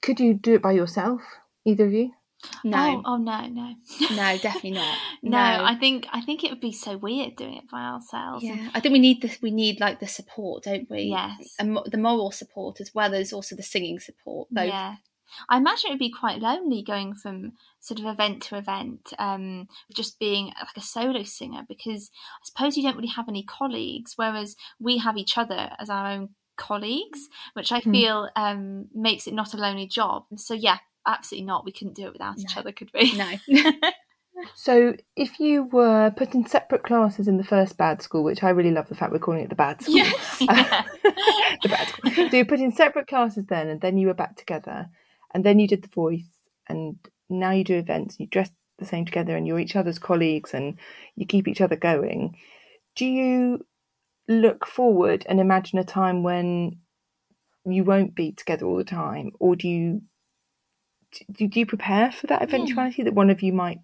Could 0.00 0.20
you 0.20 0.34
do 0.34 0.54
it 0.54 0.62
by 0.62 0.72
yourself, 0.72 1.20
either 1.64 1.86
of 1.86 1.92
you? 1.92 2.10
No, 2.64 2.76
Oh, 2.76 3.12
oh 3.12 3.16
no, 3.18 3.46
no, 3.46 3.74
no, 4.10 4.36
definitely 4.38 4.72
not. 4.72 4.98
no. 5.22 5.30
No. 5.30 5.64
I 5.64 5.76
think 5.76 6.08
I 6.12 6.20
think 6.22 6.42
it 6.42 6.50
would 6.50 6.60
be 6.60 6.72
so 6.72 6.96
weird 6.96 7.36
doing 7.36 7.54
it 7.54 7.68
by 7.70 7.82
ourselves. 7.82 8.42
Yeah, 8.42 8.68
I 8.74 8.80
think 8.80 8.92
we 8.92 8.98
need 8.98 9.22
this. 9.22 9.38
We 9.40 9.52
need 9.52 9.78
like 9.78 10.00
the 10.00 10.08
support, 10.08 10.64
don't 10.64 10.90
we? 10.90 11.02
Yes. 11.02 11.54
and 11.60 11.78
the 11.86 11.98
moral 11.98 12.32
support 12.32 12.80
as 12.80 12.92
well 12.94 13.14
as 13.14 13.32
also 13.32 13.54
the 13.54 13.62
singing 13.62 14.00
support. 14.00 14.48
Both. 14.50 14.66
Yeah. 14.66 14.96
I 15.48 15.56
imagine 15.56 15.88
it 15.88 15.92
would 15.94 15.98
be 15.98 16.10
quite 16.10 16.40
lonely 16.40 16.82
going 16.82 17.14
from 17.14 17.52
sort 17.80 18.00
of 18.00 18.06
event 18.06 18.42
to 18.44 18.56
event, 18.56 19.12
um, 19.18 19.68
just 19.94 20.18
being 20.18 20.46
like 20.46 20.76
a 20.76 20.80
solo 20.80 21.22
singer 21.22 21.62
because 21.68 22.10
I 22.42 22.44
suppose 22.44 22.76
you 22.76 22.82
don't 22.82 22.96
really 22.96 23.08
have 23.08 23.28
any 23.28 23.42
colleagues, 23.42 24.14
whereas 24.16 24.56
we 24.78 24.98
have 24.98 25.16
each 25.16 25.38
other 25.38 25.70
as 25.78 25.90
our 25.90 26.06
own 26.10 26.30
colleagues, 26.56 27.28
which 27.54 27.72
I 27.72 27.80
Hmm. 27.80 27.90
feel 27.92 28.30
um, 28.36 28.88
makes 28.94 29.26
it 29.26 29.34
not 29.34 29.54
a 29.54 29.56
lonely 29.56 29.86
job. 29.86 30.24
So 30.36 30.54
yeah, 30.54 30.78
absolutely 31.06 31.46
not. 31.46 31.64
We 31.64 31.72
couldn't 31.72 31.94
do 31.96 32.06
it 32.06 32.12
without 32.12 32.38
each 32.38 32.56
other, 32.56 32.72
could 32.72 32.90
we? 32.94 33.12
No. 33.16 33.32
So, 34.54 34.94
if 35.14 35.38
you 35.38 35.64
were 35.64 36.10
put 36.16 36.34
in 36.34 36.46
separate 36.46 36.82
classes 36.82 37.28
in 37.28 37.36
the 37.36 37.44
first 37.44 37.76
bad 37.76 38.02
school, 38.02 38.24
which 38.24 38.42
I 38.42 38.50
really 38.50 38.70
love 38.70 38.88
the 38.88 38.94
fact 38.94 39.12
we're 39.12 39.18
calling 39.18 39.40
it 39.44 39.50
the 39.50 39.54
bad 39.54 39.82
school, 39.82 39.96
Yes. 39.96 40.38
Yeah. 40.40 40.84
the 41.62 41.68
bad 41.68 41.88
school. 41.88 42.10
So 42.30 42.36
you 42.36 42.44
put 42.44 42.60
in 42.60 42.72
separate 42.72 43.06
classes 43.08 43.46
then, 43.46 43.68
and 43.68 43.80
then 43.80 43.98
you 43.98 44.06
were 44.06 44.14
back 44.14 44.36
together, 44.36 44.88
and 45.32 45.44
then 45.44 45.58
you 45.58 45.68
did 45.68 45.82
the 45.82 45.88
voice, 45.88 46.28
and 46.68 46.96
now 47.28 47.50
you 47.50 47.64
do 47.64 47.76
events. 47.76 48.18
You 48.18 48.26
dress 48.26 48.50
the 48.78 48.84
same 48.86 49.04
together, 49.04 49.36
and 49.36 49.46
you're 49.46 49.60
each 49.60 49.76
other's 49.76 49.98
colleagues, 49.98 50.54
and 50.54 50.78
you 51.16 51.26
keep 51.26 51.48
each 51.48 51.60
other 51.60 51.76
going. 51.76 52.36
Do 52.96 53.06
you 53.06 53.66
look 54.28 54.66
forward 54.66 55.24
and 55.28 55.40
imagine 55.40 55.78
a 55.78 55.84
time 55.84 56.22
when 56.22 56.78
you 57.64 57.84
won't 57.84 58.14
be 58.14 58.32
together 58.32 58.66
all 58.66 58.76
the 58.76 58.84
time, 58.84 59.32
or 59.38 59.56
do 59.56 59.68
you 59.68 60.02
do, 61.32 61.46
do 61.48 61.60
you 61.60 61.66
prepare 61.66 62.10
for 62.10 62.26
that 62.28 62.42
eventuality 62.42 63.02
that 63.02 63.14
one 63.14 63.30
of 63.30 63.42
you 63.42 63.52
might 63.52 63.80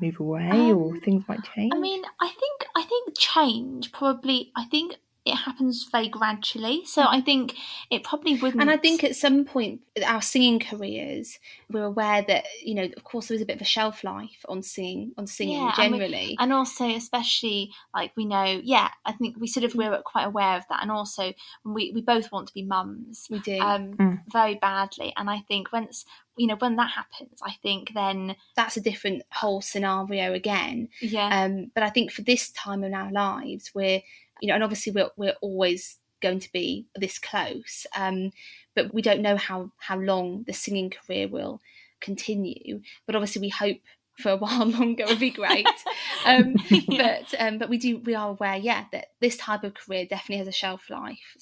move 0.00 0.18
away 0.20 0.72
or 0.72 0.92
Um, 0.94 1.00
things 1.00 1.24
might 1.28 1.44
change? 1.54 1.72
I 1.74 1.78
mean, 1.78 2.02
I 2.20 2.28
think 2.28 2.66
I 2.74 2.82
think 2.82 3.16
change 3.16 3.92
probably. 3.92 4.52
I 4.56 4.64
think 4.64 4.96
it 5.26 5.34
happens 5.34 5.88
very 5.90 6.08
gradually. 6.08 6.84
So 6.86 7.02
I 7.06 7.20
think 7.20 7.54
it 7.90 8.04
probably 8.04 8.34
wouldn't. 8.36 8.60
and 8.62 8.70
I 8.70 8.76
think 8.76 9.02
at 9.04 9.16
some 9.16 9.44
point, 9.44 9.82
our 10.06 10.22
singing 10.22 10.60
careers, 10.60 11.38
we're 11.70 11.84
aware 11.84 12.22
that 12.28 12.44
you 12.62 12.74
know, 12.74 12.88
of 12.96 13.04
course, 13.04 13.26
there 13.28 13.34
is 13.34 13.42
a 13.42 13.46
bit 13.46 13.56
of 13.56 13.62
a 13.62 13.64
shelf 13.64 14.04
life 14.04 14.44
on 14.48 14.62
singing, 14.62 15.12
on 15.18 15.26
singing 15.26 15.56
Yeah, 15.62 15.72
and 15.78 15.92
we- 15.92 15.98
generally. 15.98 16.36
and 16.38 16.52
also 16.52 16.88
especially 16.88 17.70
like 17.94 18.12
we 18.16 18.24
know 18.24 18.60
yeah 18.62 18.88
i 19.04 19.12
think 19.12 19.36
we 19.38 19.46
sort 19.46 19.64
Mm. 19.64 19.68
of 19.70 19.74
we're 19.74 20.02
quite 20.02 20.24
aware 20.24 20.56
of 20.56 20.64
that 20.70 20.82
and 20.82 20.90
also 20.90 21.32
we 21.64 21.90
we 21.92 22.00
both 22.02 22.30
want 22.30 22.46
to 22.48 22.54
be 22.54 22.62
mums 22.62 23.26
we 23.30 23.38
do. 23.40 23.58
um 23.60 23.94
Mm. 23.94 24.20
very 24.32 24.54
badly 24.56 25.12
and 25.16 25.28
i 25.30 25.38
think 25.48 25.72
once 25.72 26.04
you 26.36 26.46
know 26.46 26.56
when 26.56 26.76
that 26.76 26.90
happens 26.90 27.38
i 27.42 27.52
think 27.62 27.92
then 27.94 28.36
That's 28.54 28.76
a 28.76 28.80
different 28.80 29.22
whole 29.32 29.60
scenario 29.62 30.32
again. 30.34 30.88
yeah 31.00 31.44
Um, 31.44 31.70
but 31.74 31.82
I 31.82 31.90
think 31.90 32.12
for 32.12 32.22
this 32.22 32.50
time 32.50 32.84
in 32.84 32.94
our 32.94 33.10
lives, 33.10 33.72
we're 33.74 34.02
you 34.40 34.48
know, 34.48 34.54
and 34.54 34.64
obviously 34.64 34.92
we're 34.92 35.10
we're 35.16 35.36
always 35.40 35.98
going 36.22 36.40
to 36.40 36.52
be 36.52 36.86
this 36.94 37.18
close. 37.18 37.86
Um, 37.96 38.32
but 38.74 38.92
we 38.92 39.02
don't 39.02 39.22
know 39.22 39.36
how 39.36 39.72
how 39.78 39.98
long 39.98 40.44
the 40.46 40.52
singing 40.52 40.90
career 40.90 41.28
will 41.28 41.60
continue. 42.00 42.80
But 43.06 43.16
obviously, 43.16 43.40
we 43.40 43.48
hope 43.48 43.78
for 44.18 44.32
a 44.32 44.36
while 44.44 44.66
longer 44.66 45.04
would 45.06 45.20
be 45.20 45.30
great. 45.30 45.66
Um, 46.24 46.56
Yeah. 46.70 47.20
But 47.28 47.40
um, 47.40 47.58
but 47.58 47.68
we 47.68 47.78
do 47.78 47.98
we 47.98 48.16
are 48.16 48.30
aware, 48.30 48.56
yeah, 48.56 48.86
that 48.90 49.08
this 49.20 49.36
type 49.36 49.62
of 49.62 49.74
career 49.74 50.06
definitely 50.06 50.38
has 50.38 50.48
a 50.48 50.52
shelf 50.52 50.90
life. 50.90 51.36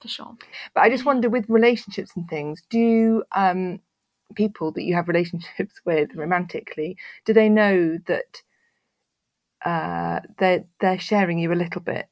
for 0.00 0.08
sure 0.08 0.36
But 0.74 0.80
I 0.80 0.88
just 0.88 1.04
wonder 1.04 1.28
with 1.28 1.44
relationships 1.48 2.12
and 2.16 2.26
things, 2.26 2.62
do 2.70 3.22
um, 3.32 3.80
people 4.34 4.72
that 4.72 4.84
you 4.84 4.94
have 4.94 5.08
relationships 5.08 5.74
with 5.84 6.14
romantically, 6.14 6.96
do 7.26 7.34
they 7.34 7.50
know 7.50 7.98
that 8.06 8.42
uh, 9.62 10.20
they're 10.38 10.64
they're 10.80 10.98
sharing 10.98 11.38
you 11.38 11.52
a 11.52 11.54
little 11.54 11.82
bit? 11.82 12.06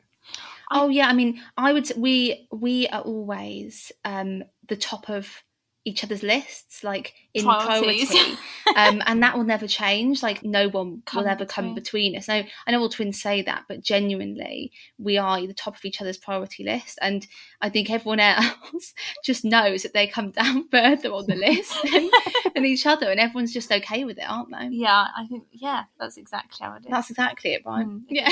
Oh 0.70 0.88
yeah, 0.88 1.08
I 1.08 1.12
mean, 1.12 1.40
I 1.56 1.72
would. 1.72 1.90
We 1.96 2.48
we 2.52 2.88
are 2.88 3.00
always 3.02 3.92
um, 4.04 4.44
the 4.68 4.76
top 4.76 5.08
of 5.08 5.42
each 5.84 6.04
other's 6.04 6.22
lists, 6.22 6.84
like 6.84 7.14
in 7.32 7.44
Priorities. 7.44 8.08
priority, 8.10 8.38
um, 8.76 9.02
and 9.06 9.22
that 9.22 9.36
will 9.36 9.44
never 9.44 9.66
change. 9.66 10.22
Like 10.22 10.44
no 10.44 10.68
one 10.68 11.02
Come 11.06 11.22
will 11.22 11.30
ever 11.30 11.46
come 11.46 11.74
between. 11.74 12.12
between 12.12 12.16
us. 12.16 12.28
Now, 12.28 12.42
I 12.66 12.70
know 12.70 12.80
all 12.80 12.90
twins 12.90 13.22
say 13.22 13.40
that, 13.42 13.64
but 13.68 13.80
genuinely, 13.80 14.72
we 14.98 15.16
are 15.16 15.40
the 15.46 15.54
top 15.54 15.76
of 15.76 15.84
each 15.84 16.02
other's 16.02 16.18
priority 16.18 16.64
list, 16.64 16.98
and 17.00 17.26
I 17.62 17.70
think 17.70 17.90
everyone 17.90 18.20
else 18.20 18.92
just 19.24 19.44
knows 19.46 19.82
that 19.84 19.94
they 19.94 20.06
come 20.06 20.30
down 20.32 20.68
further 20.68 21.10
on 21.12 21.26
the 21.26 21.36
list 21.36 21.74
than, 21.90 22.10
than 22.54 22.66
each 22.66 22.84
other, 22.84 23.10
and 23.10 23.18
everyone's 23.18 23.54
just 23.54 23.72
okay 23.72 24.04
with 24.04 24.18
it, 24.18 24.28
aren't 24.28 24.50
they? 24.50 24.68
yeah 24.70 25.06
i 25.16 25.26
think 25.26 25.44
yeah 25.50 25.84
that's 25.98 26.18
exactly 26.18 26.58
how 26.64 26.74
it 26.74 26.80
is 26.84 26.90
That's 26.90 27.08
exactly 27.10 27.54
it, 27.54 27.62
right? 27.64 27.86
Mm. 27.86 28.02
Yeah. 28.10 28.28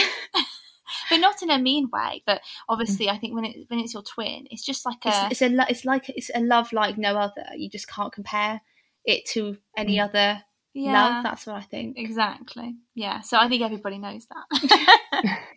But 1.11 1.19
not 1.19 1.43
in 1.43 1.51
a 1.51 1.59
mean 1.59 1.89
way 1.93 2.23
but 2.27 2.39
mm. 2.39 2.45
obviously 2.69 3.09
i 3.09 3.17
think 3.17 3.35
when 3.35 3.45
it 3.45 3.57
when 3.69 3.81
it's 3.81 3.95
your 3.95 4.03
twin 4.03 4.47
it's 4.51 4.65
just 4.65 4.85
like 4.87 5.05
a 5.05 5.29
it's, 5.31 5.41
it's 5.41 5.43
a 5.43 5.67
it's 5.69 5.85
like 5.85 6.09
it's 6.09 6.31
a 6.35 6.41
love 6.41 6.73
like 6.73 6.99
no 6.99 7.17
other. 7.17 7.45
You 7.57 7.69
just 7.69 7.89
can't 7.89 8.13
compare 8.13 8.61
it 9.05 9.27
to 9.31 9.57
any 9.77 9.97
mm. 9.97 10.05
other 10.05 10.43
yeah 10.75 10.93
love. 10.93 11.23
That's 11.25 11.47
what 11.47 11.57
I 11.57 11.63
think. 11.63 11.97
exactly 11.99 12.77
yeah 12.95 13.21
so 13.21 13.39
i 13.39 13.49
think 13.49 13.63
everybody 13.63 13.99
knows 13.99 14.27
that 14.27 15.41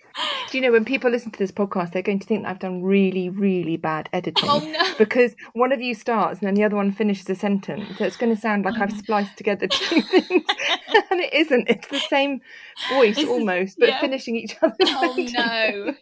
Do 0.49 0.57
you 0.57 0.61
know 0.63 0.71
when 0.71 0.85
people 0.85 1.11
listen 1.11 1.31
to 1.31 1.39
this 1.39 1.51
podcast, 1.51 1.91
they're 1.91 2.01
going 2.01 2.19
to 2.19 2.25
think 2.27 2.43
that 2.43 2.49
I've 2.49 2.59
done 2.59 2.81
really, 2.83 3.29
really 3.29 3.77
bad 3.77 4.09
editing 4.13 4.49
Oh 4.49 4.59
no! 4.59 4.93
because 4.97 5.35
one 5.53 5.71
of 5.71 5.79
you 5.81 5.93
starts 5.93 6.39
and 6.39 6.47
then 6.47 6.55
the 6.55 6.63
other 6.63 6.75
one 6.75 6.91
finishes 6.91 7.29
a 7.29 7.35
sentence. 7.35 7.97
So 7.97 8.05
it's 8.05 8.17
going 8.17 8.33
to 8.35 8.41
sound 8.41 8.65
like 8.65 8.79
I've 8.79 8.91
spliced 8.91 9.37
together 9.37 9.67
two 9.67 10.01
things, 10.01 10.27
and 11.11 11.19
it 11.19 11.33
isn't. 11.33 11.69
It's 11.69 11.87
the 11.89 11.99
same 11.99 12.41
voice 12.89 13.17
It's- 13.17 13.27
almost, 13.29 13.77
but 13.79 13.89
yeah. 13.89 13.99
finishing 14.01 14.35
each 14.35 14.55
other's 14.61 14.75
Oh 14.81 15.15
sentence. 15.15 15.33
no! 15.33 15.93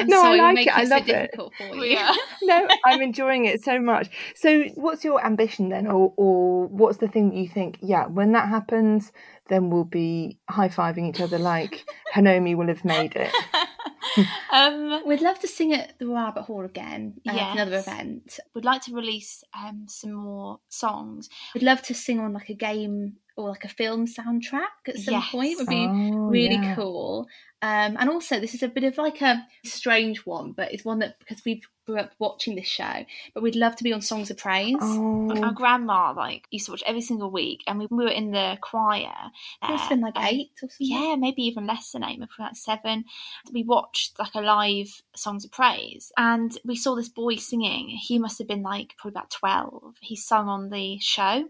I'm 0.00 0.06
No, 0.08 0.22
I 0.22 0.36
like 0.52 0.66
it. 0.66 0.76
I 0.76 0.84
so 0.84 0.94
love 0.96 1.08
it. 1.08 1.30
for 1.36 1.50
you. 1.76 1.84
Yeah. 1.84 2.14
no, 2.42 2.68
I'm 2.84 3.02
enjoying 3.02 3.44
it 3.44 3.62
so 3.62 3.78
much. 3.78 4.08
So, 4.34 4.64
what's 4.74 5.04
your 5.04 5.24
ambition 5.24 5.68
then, 5.68 5.86
or 5.86 6.12
or 6.16 6.66
what's 6.68 6.98
the 6.98 7.08
thing 7.08 7.28
that 7.30 7.36
you 7.36 7.48
think? 7.48 7.78
Yeah, 7.82 8.06
when 8.06 8.32
that 8.32 8.48
happens, 8.48 9.12
then 9.52 9.68
we'll 9.70 9.84
be 9.84 10.38
high 10.48 10.68
fiving 10.68 11.08
each 11.10 11.20
other 11.20 11.38
like 11.38 11.84
Hanomi 12.14 12.56
will 12.56 12.68
have 12.68 12.84
made 12.84 13.14
it. 13.16 13.30
um, 14.52 15.02
We'd 15.06 15.20
love 15.20 15.38
to 15.40 15.48
sing 15.48 15.72
at 15.72 15.98
the 15.98 16.06
Royal 16.06 16.18
Albert 16.18 16.42
Hall 16.42 16.64
again. 16.64 17.14
Uh, 17.28 17.32
for 17.32 17.38
another 17.60 17.78
event. 17.78 18.38
We'd 18.54 18.64
like 18.64 18.82
to 18.82 18.94
release 18.94 19.44
um, 19.56 19.84
some 19.88 20.12
more 20.12 20.60
songs. 20.68 21.28
We'd 21.54 21.62
love 21.62 21.82
to 21.82 21.94
sing 21.94 22.18
on 22.20 22.32
like 22.32 22.48
a 22.48 22.54
game 22.54 23.14
or 23.36 23.48
like 23.50 23.64
a 23.64 23.68
film 23.68 24.06
soundtrack 24.06 24.88
at 24.88 24.96
some 24.98 25.14
Yes. 25.14 25.30
point. 25.30 25.58
Would 25.58 25.68
be 25.68 25.86
Oh, 25.88 26.28
really 26.28 26.56
yeah. 26.56 26.74
cool. 26.74 27.26
Um, 27.62 27.96
and 27.98 28.10
also, 28.10 28.40
this 28.40 28.54
is 28.54 28.62
a 28.64 28.68
bit 28.68 28.82
of 28.82 28.98
like 28.98 29.22
a 29.22 29.46
strange 29.64 30.26
one, 30.26 30.50
but 30.50 30.72
it's 30.72 30.84
one 30.84 30.98
that 30.98 31.18
because 31.20 31.44
we 31.44 31.62
grew 31.86 31.98
up 31.98 32.12
watching 32.18 32.56
this 32.56 32.66
show, 32.66 33.04
but 33.34 33.42
we'd 33.42 33.54
love 33.54 33.76
to 33.76 33.84
be 33.84 33.92
on 33.92 34.00
Songs 34.00 34.30
of 34.30 34.36
Praise. 34.36 34.76
Oh, 34.80 35.42
Our 35.42 35.52
grandma 35.52 36.12
like 36.12 36.46
used 36.50 36.66
to 36.66 36.72
watch 36.72 36.82
every 36.86 37.00
single 37.00 37.30
week, 37.30 37.62
and 37.68 37.78
we, 37.78 37.86
we 37.88 38.04
were 38.04 38.10
in 38.10 38.32
the 38.32 38.58
choir. 38.60 39.14
It 39.62 39.68
must 39.68 39.84
have 39.84 39.90
been 39.90 40.00
like 40.00 40.16
um, 40.16 40.24
eight 40.24 40.50
or 40.60 40.68
something. 40.68 40.86
Yeah, 40.88 41.14
maybe 41.16 41.42
even 41.42 41.66
less 41.66 41.92
than 41.92 42.02
eight, 42.02 42.18
maybe 42.18 42.32
like 42.36 42.56
seven. 42.56 43.04
We 43.52 43.62
watched 43.62 44.18
like 44.18 44.34
a 44.34 44.40
live 44.40 45.00
Songs 45.14 45.44
of 45.44 45.52
Praise 45.52 46.10
and 46.16 46.56
we 46.64 46.74
saw 46.74 46.96
this 46.96 47.08
boy 47.08 47.36
singing. 47.36 47.88
He 47.88 48.18
must 48.18 48.38
have 48.38 48.48
been 48.48 48.62
like 48.62 48.94
probably 48.98 49.18
about 49.18 49.30
12. 49.30 49.96
He 50.00 50.16
sung 50.16 50.48
on 50.48 50.70
the 50.70 50.98
show. 50.98 51.44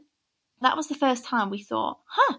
That 0.61 0.77
was 0.77 0.88
the 0.88 0.94
first 0.94 1.25
time 1.25 1.51
we 1.51 1.62
thought, 1.62 1.98
huh, 2.07 2.37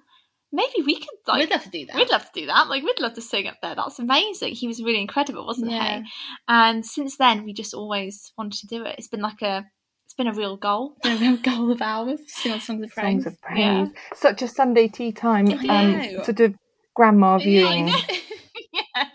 maybe 0.53 0.83
we 0.85 0.95
could 0.99 1.07
like. 1.27 1.39
we'd 1.39 1.49
love 1.49 1.63
to 1.63 1.69
do 1.69 1.85
that. 1.87 1.95
We'd 1.95 2.09
love 2.09 2.23
to 2.31 2.39
do 2.41 2.45
that. 2.45 2.69
Like, 2.69 2.83
we'd 2.83 2.99
love 3.01 3.15
to 3.15 3.21
sing 3.21 3.47
up 3.47 3.55
there. 3.61 3.75
That's 3.75 3.99
amazing. 3.99 4.53
He 4.53 4.67
was 4.67 4.81
really 4.81 5.01
incredible, 5.01 5.45
wasn't 5.45 5.71
Yeah. 5.71 6.01
he? 6.01 6.05
And 6.47 6.85
since 6.85 7.17
then, 7.17 7.43
we 7.43 7.53
just 7.53 7.73
always 7.73 8.31
wanted 8.37 8.59
to 8.59 8.67
do 8.67 8.85
it. 8.85 8.95
It's 8.97 9.07
been 9.09 9.21
like 9.21 9.41
a, 9.41 9.65
it's 10.05 10.13
been 10.13 10.27
a 10.27 10.33
real 10.33 10.55
goal. 10.55 10.95
It's 11.03 11.19
a 11.19 11.23
real 11.23 11.37
goal 11.37 11.71
of 11.71 11.81
ours 11.81 12.19
to 12.21 12.25
sing 12.41 12.51
on 12.53 12.59
Songs 12.61 12.83
of 12.83 12.91
Praise. 12.91 13.03
songs 13.23 13.25
of 13.25 13.41
praise. 13.41 13.57
Yeah. 13.59 13.85
Such 14.15 14.41
a 14.43 14.47
Sunday 14.47 14.87
tea 14.87 15.11
time, 15.11 15.49
I 15.49 15.67
um, 15.83 15.91
know. 15.97 16.23
sort 16.23 16.39
of 16.39 16.55
grandma 16.95 17.39
viewing. 17.39 17.87
know. 17.87 17.97
yeah. 18.73 19.05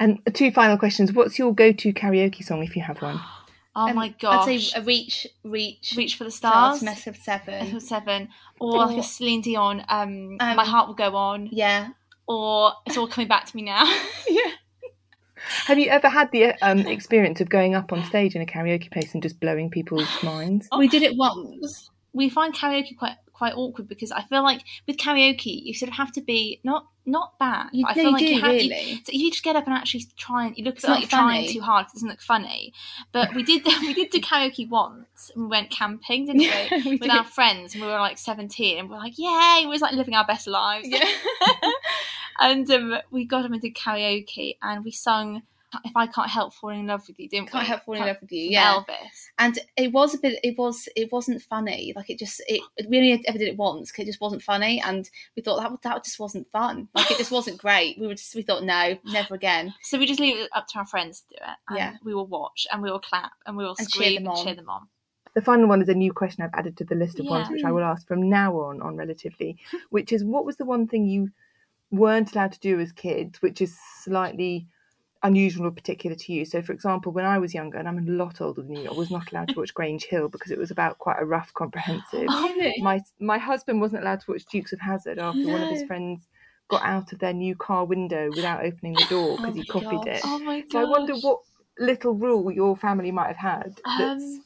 And 0.00 0.18
two 0.34 0.50
final 0.50 0.76
questions. 0.76 1.12
What's 1.12 1.38
your 1.38 1.54
go-to 1.54 1.92
karaoke 1.92 2.42
song 2.42 2.62
if 2.64 2.74
you 2.74 2.82
have 2.82 3.00
one? 3.00 3.20
Oh 3.76 3.88
Um, 3.88 3.96
my 3.96 4.08
gosh. 4.10 4.46
I'd 4.48 4.60
say 4.60 4.80
a 4.80 4.82
reach, 4.84 5.26
reach, 5.42 5.94
Reach 5.96 6.16
for 6.16 6.24
the 6.24 6.30
stars. 6.30 6.78
stars. 6.78 6.82
Mess 6.82 7.06
of 7.06 7.16
seven. 7.16 7.54
Episode 7.54 7.82
seven, 7.82 8.28
or 8.60 8.78
like 8.78 8.96
Or- 8.96 9.00
a 9.00 9.02
Celine 9.02 9.40
Dion, 9.40 9.80
um, 9.88 10.36
Um, 10.40 10.56
My 10.56 10.64
Heart 10.64 10.88
Will 10.88 10.94
Go 10.94 11.16
On, 11.16 11.48
Yeah, 11.50 11.88
or 12.28 12.72
It's 12.86 12.96
All 12.96 13.06
Coming 13.08 13.28
Back 13.28 13.46
to 13.46 13.56
Me 13.56 13.62
Now. 13.62 13.84
yeah. 14.28 14.50
Have 15.66 15.78
you 15.78 15.88
ever 15.90 16.08
had 16.08 16.30
the 16.32 16.54
um, 16.62 16.78
experience 16.86 17.40
of 17.40 17.48
going 17.48 17.74
up 17.74 17.92
on 17.92 18.02
stage 18.04 18.34
in 18.34 18.40
a 18.42 18.46
karaoke 18.46 18.90
place 18.90 19.12
and 19.12 19.22
just 19.22 19.40
blowing 19.40 19.70
people's 19.70 20.08
minds? 20.22 20.68
We 20.76 20.88
did 20.88 21.02
it 21.02 21.16
once. 21.16 21.90
we 22.12 22.28
find 22.28 22.54
karaoke 22.54 22.96
quite 22.96 23.16
quite 23.34 23.52
awkward 23.54 23.88
because 23.88 24.10
I 24.12 24.22
feel 24.22 24.42
like 24.42 24.62
with 24.86 24.96
karaoke 24.96 25.62
you 25.64 25.74
sort 25.74 25.90
of 25.90 25.96
have 25.96 26.12
to 26.12 26.20
be 26.22 26.60
not 26.64 26.86
not 27.06 27.38
bad. 27.38 27.68
You- 27.72 27.84
but 27.84 27.90
I 27.90 27.94
feel 27.94 28.04
you 28.04 28.10
like 28.12 28.22
you 28.22 28.28
do, 28.36 28.40
have 28.40 28.50
really. 28.52 28.80
You, 28.92 28.96
so 29.04 29.12
you 29.12 29.30
just 29.30 29.42
get 29.44 29.56
up 29.56 29.66
and 29.66 29.74
actually 29.74 30.04
try 30.16 30.46
and 30.46 30.56
you 30.56 30.64
look 30.64 30.76
It's 30.76 30.84
like 30.84 31.00
you're 31.02 31.08
trying 31.10 31.48
too 31.52 31.60
hard. 31.60 31.86
it 31.86 31.92
doesn't 31.92 32.08
look 32.08 32.22
funny. 32.22 32.72
But 33.12 33.34
we 33.34 33.42
did 33.42 33.64
we 33.82 33.92
did 33.92 34.10
do 34.10 34.20
karaoke 34.20 34.66
once 34.68 35.30
and 35.34 35.44
we 35.44 35.48
went 35.50 35.68
camping, 35.70 36.24
didn't 36.26 36.40
Yeah, 36.48 36.68
we? 36.70 36.82
we 36.82 36.90
With 36.92 37.02
did. 37.02 37.10
our 37.10 37.24
friends 37.24 37.74
and 37.74 37.82
we 37.82 37.88
were 37.88 37.98
like 37.98 38.16
seventeen 38.16 38.78
and 38.78 38.88
we 38.88 38.96
are 38.96 39.00
like, 39.00 39.18
Yay, 39.18 39.60
we 39.62 39.66
was 39.66 39.82
like 39.82 39.92
living 39.94 40.14
our 40.14 40.24
best 40.26 40.46
lives. 40.46 40.88
Yeah. 40.88 41.04
and 42.40 42.70
um, 42.70 42.96
we 43.10 43.24
got 43.24 43.42
them 43.42 43.52
and 43.52 43.62
did 43.62 43.74
karaoke 43.74 44.56
and 44.62 44.84
we 44.84 44.90
sung 44.90 45.42
If 45.84 45.96
I 45.96 46.06
Can't 46.06 46.28
Help 46.30 46.52
Falling 46.54 46.80
in 46.80 46.86
Love 46.86 47.02
with 47.08 47.18
You, 47.18 47.28
didn't 47.28 47.50
Can't 47.50 47.64
we? 47.64 47.68
help 47.68 47.84
falling 47.84 48.02
in 48.02 48.08
love 48.08 48.18
with 48.20 48.32
you. 48.32 48.50
Yeah, 48.50 48.74
Elvis. 48.74 49.28
and 49.38 49.58
it 49.76 49.92
was 49.92 50.14
a 50.14 50.18
bit. 50.18 50.38
It 50.42 50.56
was. 50.58 50.88
It 50.96 51.10
wasn't 51.12 51.42
funny. 51.42 51.92
Like 51.96 52.10
it 52.10 52.18
just. 52.18 52.42
It. 52.46 52.62
We 52.88 52.96
only 52.98 53.24
ever 53.26 53.38
did 53.38 53.48
it 53.48 53.56
once 53.56 53.90
because 53.90 54.02
it 54.04 54.06
just 54.06 54.20
wasn't 54.20 54.42
funny, 54.42 54.80
and 54.84 55.08
we 55.36 55.42
thought 55.42 55.60
that 55.60 55.82
that 55.82 56.04
just 56.04 56.18
wasn't 56.20 56.50
fun. 56.50 56.88
Like 56.94 57.10
it 57.10 57.18
just 57.18 57.30
wasn't 57.32 57.58
great. 57.58 57.98
We 57.98 58.06
were 58.06 58.14
just. 58.14 58.34
We 58.34 58.42
thought 58.42 58.64
no, 58.64 58.96
never 59.04 59.34
again. 59.34 59.74
So 59.82 59.98
we 59.98 60.06
just 60.06 60.20
leave 60.20 60.36
it 60.36 60.50
up 60.54 60.66
to 60.68 60.78
our 60.78 60.86
friends 60.86 61.20
to 61.22 61.26
do 61.30 61.34
it. 61.42 61.56
And 61.68 61.78
Yeah. 61.78 61.94
We 62.04 62.14
will 62.14 62.26
watch 62.26 62.66
and 62.72 62.82
we 62.82 62.90
will 62.90 63.00
clap 63.00 63.32
and 63.46 63.56
we 63.56 63.64
will 63.64 63.74
And 63.78 63.88
cheer 63.88 64.02
scream 64.04 64.14
them 64.24 64.30
and 64.30 64.38
on. 64.38 64.44
cheer 64.44 64.54
them 64.54 64.68
on. 64.68 64.88
The 65.34 65.42
final 65.42 65.66
one 65.68 65.82
is 65.82 65.88
a 65.88 65.94
new 65.94 66.12
question 66.12 66.44
I've 66.44 66.54
added 66.58 66.76
to 66.76 66.84
the 66.84 66.94
list 66.94 67.18
of 67.18 67.26
ones 67.26 67.48
which 67.50 67.64
I 67.64 67.72
will 67.72 67.82
ask 67.82 68.06
from 68.06 68.28
now 68.28 68.54
on 68.56 68.80
on 68.80 68.96
relatively, 68.96 69.56
which 69.90 70.12
is 70.12 70.22
what 70.24 70.44
was 70.44 70.56
the 70.56 70.64
one 70.64 70.86
thing 70.86 71.06
you 71.06 71.30
weren't 71.90 72.32
allowed 72.32 72.52
to 72.52 72.60
do 72.60 72.78
as 72.80 72.92
kids, 72.92 73.42
which 73.42 73.60
is 73.60 73.76
slightly 74.02 74.66
unusual 75.24 75.66
or 75.66 75.70
particular 75.72 76.14
to 76.14 76.32
you. 76.32 76.44
So, 76.44 76.62
for 76.62 76.72
example, 76.72 77.10
when 77.10 77.24
I 77.24 77.38
was 77.38 77.52
younger, 77.52 77.78
and 77.78 77.88
I'm 77.88 77.98
a 77.98 78.10
lot 78.12 78.40
older 78.40 78.62
than 78.62 78.76
you, 78.76 78.88
I 78.88 78.92
was 78.94 79.10
not 79.10 79.30
allowed 79.32 79.48
to 79.48 79.58
watch 79.58 79.74
Grange 79.74 80.04
Hill 80.04 80.28
because 80.28 80.52
it 80.52 80.58
was 80.58 80.70
about 80.70 80.98
quite 80.98 81.20
a 81.20 81.24
rough, 81.24 81.52
comprehensive. 81.54 82.28
Really? 82.28 82.74
My 82.80 83.00
my 83.18 83.38
husband 83.38 83.80
wasn't 83.80 84.02
allowed 84.02 84.20
to 84.20 84.30
watch 84.30 84.44
Dukes 84.46 84.72
of 84.72 84.80
Hazzard 84.80 85.18
after 85.18 85.46
one 85.48 85.62
of 85.62 85.68
his 85.70 85.82
friends 85.84 86.20
got 86.68 86.82
out 86.84 87.12
of 87.12 87.18
their 87.18 87.32
new 87.34 87.54
car 87.56 87.84
window 87.84 88.30
without 88.30 88.64
opening 88.64 88.94
the 88.94 89.04
door 89.10 89.36
because 89.36 89.50
Oh 89.56 89.60
he 89.60 89.64
copied 89.64 90.06
gosh. 90.06 90.16
it. 90.16 90.20
Oh 90.24 90.38
my 90.38 90.60
god. 90.60 90.72
So 90.72 90.78
I 90.80 90.84
wonder 90.84 91.14
what 91.16 91.40
little 91.78 92.14
rule 92.14 92.52
your 92.52 92.76
family 92.76 93.10
might 93.10 93.26
have 93.34 93.36
had 93.36 93.80
that's 93.98 94.22
Um, 94.22 94.44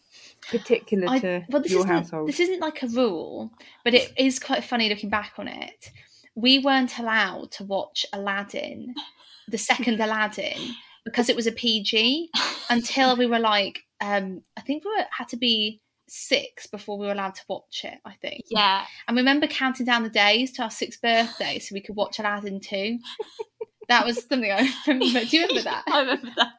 particular 0.50 1.08
I- 1.08 1.18
to 1.18 1.44
well, 1.48 1.62
your 1.66 1.86
household. 1.86 2.28
This 2.28 2.40
isn't 2.40 2.60
like 2.60 2.82
a 2.82 2.88
rule, 2.88 3.50
but 3.84 3.94
it 3.94 4.12
is 4.16 4.38
quite 4.38 4.64
funny 4.64 4.88
looking 4.88 5.10
back 5.10 5.34
on 5.38 5.46
it. 5.48 5.92
We 6.34 6.58
weren't 6.60 6.98
allowed 6.98 7.50
to 7.52 7.64
watch 7.64 8.06
Aladdin, 8.12 8.94
the 9.48 9.58
second 9.58 10.00
Aladdin, 10.00 10.74
because 11.04 11.28
it 11.28 11.36
was 11.36 11.46
a 11.46 11.52
PG 11.52 12.30
until 12.70 13.16
we 13.16 13.26
were 13.26 13.38
like, 13.38 13.80
um, 14.00 14.42
I 14.56 14.60
think 14.60 14.84
we 14.84 14.90
were, 14.90 15.04
had 15.10 15.28
to 15.28 15.36
be 15.36 15.80
six 16.08 16.66
before 16.66 16.98
we 16.98 17.06
were 17.06 17.12
allowed 17.12 17.34
to 17.34 17.42
watch 17.48 17.82
it. 17.84 17.98
I 18.04 18.14
think. 18.20 18.44
Yeah. 18.50 18.84
And 19.06 19.16
remember 19.16 19.46
counting 19.46 19.86
down 19.86 20.02
the 20.02 20.10
days 20.10 20.52
to 20.52 20.62
our 20.62 20.70
sixth 20.70 21.00
birthday 21.02 21.58
so 21.58 21.74
we 21.74 21.82
could 21.82 21.96
watch 21.96 22.18
Aladdin 22.18 22.60
too. 22.60 22.98
That 23.88 24.04
was 24.04 24.24
something 24.28 24.50
I 24.50 24.70
remember. 24.86 25.24
Do 25.24 25.36
you 25.36 25.46
remember 25.46 25.62
that? 25.62 25.84
I 25.90 26.00
remember 26.00 26.30
that. 26.36 26.52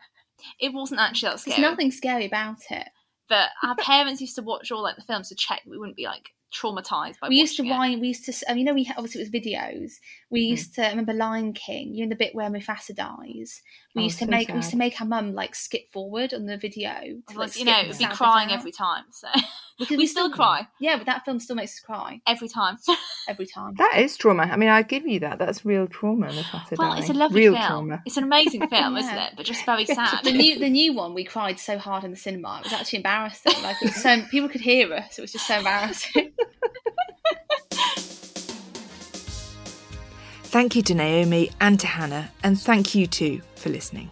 It 0.60 0.74
wasn't 0.74 1.00
actually 1.02 1.30
that 1.30 1.40
scary. 1.40 1.62
There's 1.62 1.72
nothing 1.72 1.92
scary 1.92 2.26
about 2.26 2.60
it. 2.70 2.88
But 3.28 3.50
our 3.64 3.76
parents 3.76 4.22
used 4.22 4.36
to 4.36 4.42
watch 4.42 4.72
all 4.72 4.82
like 4.82 4.96
the 4.96 5.04
films 5.04 5.30
to 5.30 5.36
check 5.36 5.62
we 5.68 5.78
wouldn't 5.78 5.98
be 5.98 6.06
like 6.06 6.32
traumatized 6.52 7.20
by 7.22 7.30
we 7.30 7.36
used 7.36 7.58
to 7.58 7.64
it. 7.64 7.70
wind. 7.70 8.02
We 8.02 8.08
used 8.10 8.26
to. 8.26 8.52
Um, 8.52 8.58
you 8.58 8.64
know, 8.64 8.74
we 8.74 8.92
obviously 8.98 9.22
it 9.22 9.32
was 9.32 9.42
videos. 9.42 9.94
We 10.32 10.46
Hmm. 10.46 10.52
used 10.52 10.76
to 10.76 10.86
I 10.86 10.90
remember 10.90 11.14
Lion 11.14 11.54
King. 11.54 11.94
You 11.96 12.06
know 12.06 12.10
the 12.10 12.16
bit 12.16 12.36
where 12.36 12.50
Mufasa 12.50 12.94
dies. 12.96 13.62
We 13.96 14.02
Oh, 14.02 14.06
used 14.06 14.20
to 14.20 14.26
so 14.26 14.32
make. 14.32 14.48
We 14.50 14.56
used 14.56 14.70
to 14.72 14.78
make 14.78 15.02
our 15.02 15.08
mum 15.08 15.34
like 15.34 15.56
skip 15.56 15.92
forward 15.92 16.34
on 16.34 16.46
the 16.46 16.58
video. 16.58 16.92
To, 17.30 17.38
like, 17.38 17.38
like, 17.50 17.56
you 17.60 17.66
know, 17.66 17.82
we'd 17.88 17.98
be 17.98 18.06
crying 18.06 18.52
every 18.52 18.72
time. 18.72 19.06
So 19.12 19.28
Because 19.80 19.98
we 19.98 20.06
still 20.16 20.30
cry 20.30 20.68
Yeah, 20.80 20.98
but 20.98 21.06
that 21.08 21.26
film 21.26 21.40
still 21.40 21.56
makes 21.56 21.72
us 21.74 21.80
cry 21.80 22.22
every 22.28 22.48
time. 22.48 22.78
every 23.28 23.48
time. 23.48 23.74
That 23.78 23.98
is 23.98 24.16
trauma. 24.18 24.44
I 24.44 24.56
mean, 24.58 24.70
I 24.70 24.82
give 24.84 25.08
you 25.08 25.20
that. 25.22 25.40
That's 25.40 25.66
real 25.66 25.88
trauma, 25.88 26.28
Mufasa 26.28 26.78
well, 26.78 26.90
dying. 26.92 27.00
it's 27.02 27.10
a 27.10 27.14
lovely 27.14 27.42
real 27.42 27.54
film. 27.54 27.66
trauma. 27.66 28.02
It's 28.06 28.18
an 28.18 28.24
amazing 28.26 28.68
film, 28.70 28.98
isn't 28.98 29.18
it? 29.18 29.34
But 29.36 29.46
just 29.48 29.66
very 29.66 29.86
sad. 29.86 30.24
the 30.24 30.32
new 30.32 30.60
the 30.60 30.70
new 30.70 30.94
one 30.94 31.14
we 31.16 31.24
cried 31.24 31.60
so 31.60 31.78
hard 31.80 32.04
in 32.04 32.12
the 32.12 32.18
cinema 32.18 32.58
it 32.60 32.66
was 32.66 32.74
actually 32.74 32.98
embarrassing 32.98 33.54
like 33.64 33.78
it 33.82 33.86
was 33.86 33.96
so 33.96 34.22
people 34.30 34.50
could 34.50 34.62
hear 34.62 34.94
us 34.94 35.18
it 35.18 35.22
was 35.22 35.32
just 35.32 35.48
so 35.48 35.58
embarrassing 35.58 36.32
Thank 40.50 40.76
you 40.76 40.82
to 40.82 40.96
Naomi 40.96 41.52
and 41.62 41.80
to 41.80 41.86
Hannah, 41.86 42.32
and 42.42 42.60
thank 42.60 42.96
you 42.96 43.06
too 43.06 43.44
for 43.56 43.70
listening. 43.70 44.10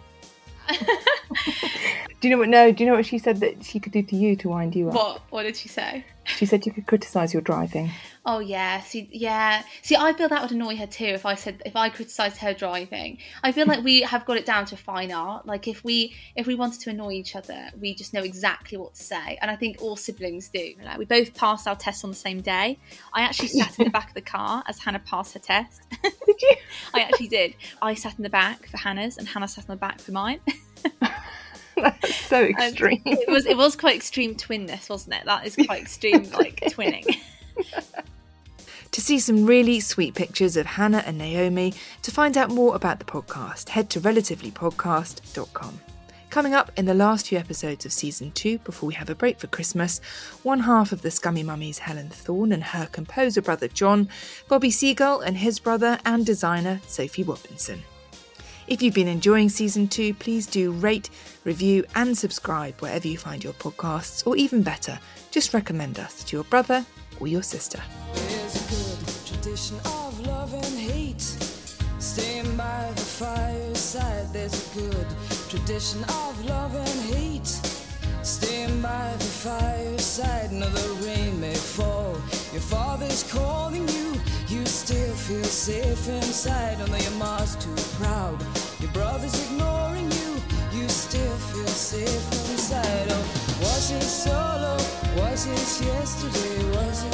do 2.19 2.27
you 2.27 2.33
know 2.35 2.39
what? 2.39 2.49
No, 2.49 2.71
do 2.71 2.83
you 2.83 2.89
know 2.89 2.95
what 2.95 3.05
she 3.05 3.19
said 3.19 3.39
that 3.41 3.63
she 3.63 3.79
could 3.79 3.91
do 3.93 4.01
to 4.03 4.15
you 4.15 4.35
to 4.37 4.49
wind 4.49 4.75
you 4.75 4.87
up? 4.89 4.95
what 4.95 5.21
what 5.29 5.43
did 5.43 5.55
she 5.55 5.69
say 5.69 6.03
She 6.25 6.45
said 6.45 6.65
you 6.65 6.71
could 6.73 6.87
criticise 6.87 7.31
your 7.33 7.41
driving. 7.41 7.91
oh 8.25 8.39
yeah 8.39 8.81
see 8.81 9.07
yeah 9.11 9.63
see 9.81 9.95
i 9.95 10.11
feel 10.13 10.27
that 10.27 10.41
would 10.41 10.51
annoy 10.51 10.75
her 10.75 10.85
too 10.87 11.05
if 11.05 11.25
i 11.25 11.35
said 11.35 11.61
if 11.65 11.75
i 11.77 11.87
criticized 11.89 12.37
her 12.37 12.53
driving 12.53 13.19
i 13.43 13.51
feel 13.53 13.65
like 13.65 13.81
we 13.83 14.01
have 14.01 14.25
got 14.25 14.35
it 14.35 14.45
down 14.45 14.65
to 14.65 14.75
fine 14.75 15.11
art 15.13 15.45
like 15.45 15.65
if 15.69 15.81
we 15.85 16.13
if 16.35 16.45
we 16.45 16.53
wanted 16.55 16.81
to 16.81 16.89
annoy 16.89 17.11
each 17.11 17.35
other 17.37 17.69
we 17.79 17.93
just 17.95 18.13
know 18.13 18.21
exactly 18.23 18.77
what 18.77 18.93
to 18.95 19.01
say 19.03 19.37
and 19.41 19.49
i 19.49 19.55
think 19.55 19.77
all 19.81 19.95
siblings 19.95 20.49
do 20.49 20.73
Like, 20.83 20.97
we 20.97 21.05
both 21.05 21.33
passed 21.35 21.65
our 21.69 21.75
tests 21.77 22.03
on 22.03 22.09
the 22.09 22.15
same 22.17 22.41
day. 22.41 22.77
I 23.13 23.21
actually 23.21 23.47
sat 23.49 23.77
in 23.79 23.85
the 23.85 23.91
back 23.91 24.09
of 24.09 24.13
the 24.15 24.21
car 24.21 24.63
as 24.67 24.79
Hannah 24.79 24.99
passed 24.99 25.33
her 25.35 25.39
test. 25.39 25.81
Did 26.03 26.41
you? 26.41 26.55
I 26.93 26.99
actually 27.01 27.29
did. 27.29 27.55
I 27.81 27.93
sat 27.93 28.17
in 28.17 28.23
the 28.23 28.29
back 28.29 28.67
for 28.67 28.77
Hannah's, 28.77 29.17
and 29.17 29.27
Hannah 29.27 29.47
sat 29.47 29.65
in 29.65 29.71
the 29.71 29.75
back 29.77 29.99
for 29.99 30.11
mine. 30.11 30.39
That's 31.81 32.15
so 32.15 32.43
um, 32.43 32.51
extreme. 32.51 33.01
it 33.05 33.29
was 33.29 33.45
it 33.45 33.57
was 33.57 33.75
quite 33.75 33.95
extreme 33.95 34.35
twinness, 34.35 34.89
wasn't 34.89 35.15
it? 35.15 35.25
That 35.25 35.45
is 35.45 35.55
quite 35.65 35.81
extreme, 35.81 36.29
like 36.31 36.61
twinning. 36.61 37.05
To 38.91 39.01
see 39.01 39.19
some 39.19 39.45
really 39.45 39.79
sweet 39.79 40.15
pictures 40.15 40.57
of 40.57 40.65
Hannah 40.65 41.03
and 41.05 41.19
Naomi, 41.19 41.73
to 42.01 42.09
find 42.09 42.35
out 42.35 42.49
more 42.49 42.73
about 42.73 42.97
the 42.97 43.05
podcast, 43.05 43.69
head 43.69 43.91
to 43.91 44.01
relativelypodcast.com. 44.01 45.81
Coming 46.31 46.53
up 46.53 46.71
in 46.77 46.85
the 46.85 46.93
last 46.93 47.27
few 47.27 47.37
episodes 47.37 47.85
of 47.85 47.91
season 47.91 48.31
two, 48.31 48.57
before 48.59 48.87
we 48.87 48.95
have 48.95 49.09
a 49.09 49.15
break 49.15 49.39
for 49.39 49.47
Christmas, 49.47 49.99
one 50.41 50.61
half 50.61 50.91
of 50.91 51.03
the 51.03 51.11
Scummy 51.11 51.43
Mummies, 51.43 51.79
Helen 51.79 52.09
Thorne 52.09 52.51
and 52.51 52.63
her 52.63 52.87
composer 52.91 53.41
brother 53.41 53.67
John, 53.67 54.09
Bobby 54.47 54.71
Seagull 54.71 55.19
and 55.19 55.37
his 55.37 55.59
brother 55.59 55.99
and 56.03 56.25
designer 56.25 56.81
Sophie 56.87 57.23
Robinson. 57.23 57.83
If 58.67 58.81
you've 58.81 58.93
been 58.93 59.07
enjoying 59.07 59.47
season 59.47 59.87
two, 59.87 60.13
please 60.13 60.45
do 60.45 60.73
rate, 60.73 61.09
review, 61.45 61.85
and 61.95 62.17
subscribe 62.17 62.81
wherever 62.81 63.07
you 63.07 63.17
find 63.17 63.41
your 63.41 63.53
podcasts, 63.53 64.27
or 64.27 64.35
even 64.35 64.61
better, 64.61 64.99
just 65.31 65.53
recommend 65.53 65.99
us 65.99 66.21
to 66.25 66.35
your 66.35 66.43
brother 66.43 66.85
or 67.21 67.29
your 67.29 67.43
sister. 67.43 67.81
There's 68.13 68.55
a 68.55 68.69
good 68.69 69.25
tradition 69.25 69.77
of 69.85 70.19
love 70.27 70.53
and 70.53 70.77
hate. 70.77 71.21
Staying 71.99 72.57
by 72.57 72.91
the 72.93 73.01
fireside, 73.01 74.33
there's 74.33 74.75
a 74.75 74.79
good 74.79 75.07
tradition 75.49 76.03
of 76.03 76.45
love 76.45 76.75
and 76.75 77.15
hate. 77.15 77.47
Staying 78.21 78.81
by 78.81 79.13
the 79.17 79.23
fireside, 79.23 80.51
no, 80.51 80.67
the 80.67 81.05
rain 81.05 81.39
may 81.39 81.55
fall. 81.55 82.11
Your 82.51 82.61
father's 82.61 83.23
calling 83.31 83.87
you, 83.87 84.13
you 84.49 84.65
still 84.65 85.13
feel 85.15 85.43
safe 85.45 86.09
inside. 86.09 86.81
Although 86.81 86.97
your 86.97 87.11
mom's 87.11 87.55
too 87.55 87.73
proud, 87.97 88.37
your 88.79 88.91
brother's 88.91 89.33
ignoring 89.45 90.11
you, 90.11 90.35
you 90.71 90.87
still 90.87 91.35
feel 91.49 91.67
safe 91.67 92.51
inside. 92.51 93.07
Oh, 93.09 93.57
was 93.61 93.91
it 93.91 94.03
solo? 94.03 94.77
Was 95.17 95.47
it 95.47 95.85
yesterday? 95.85 96.69
Was 96.75 97.03
it 97.03 97.13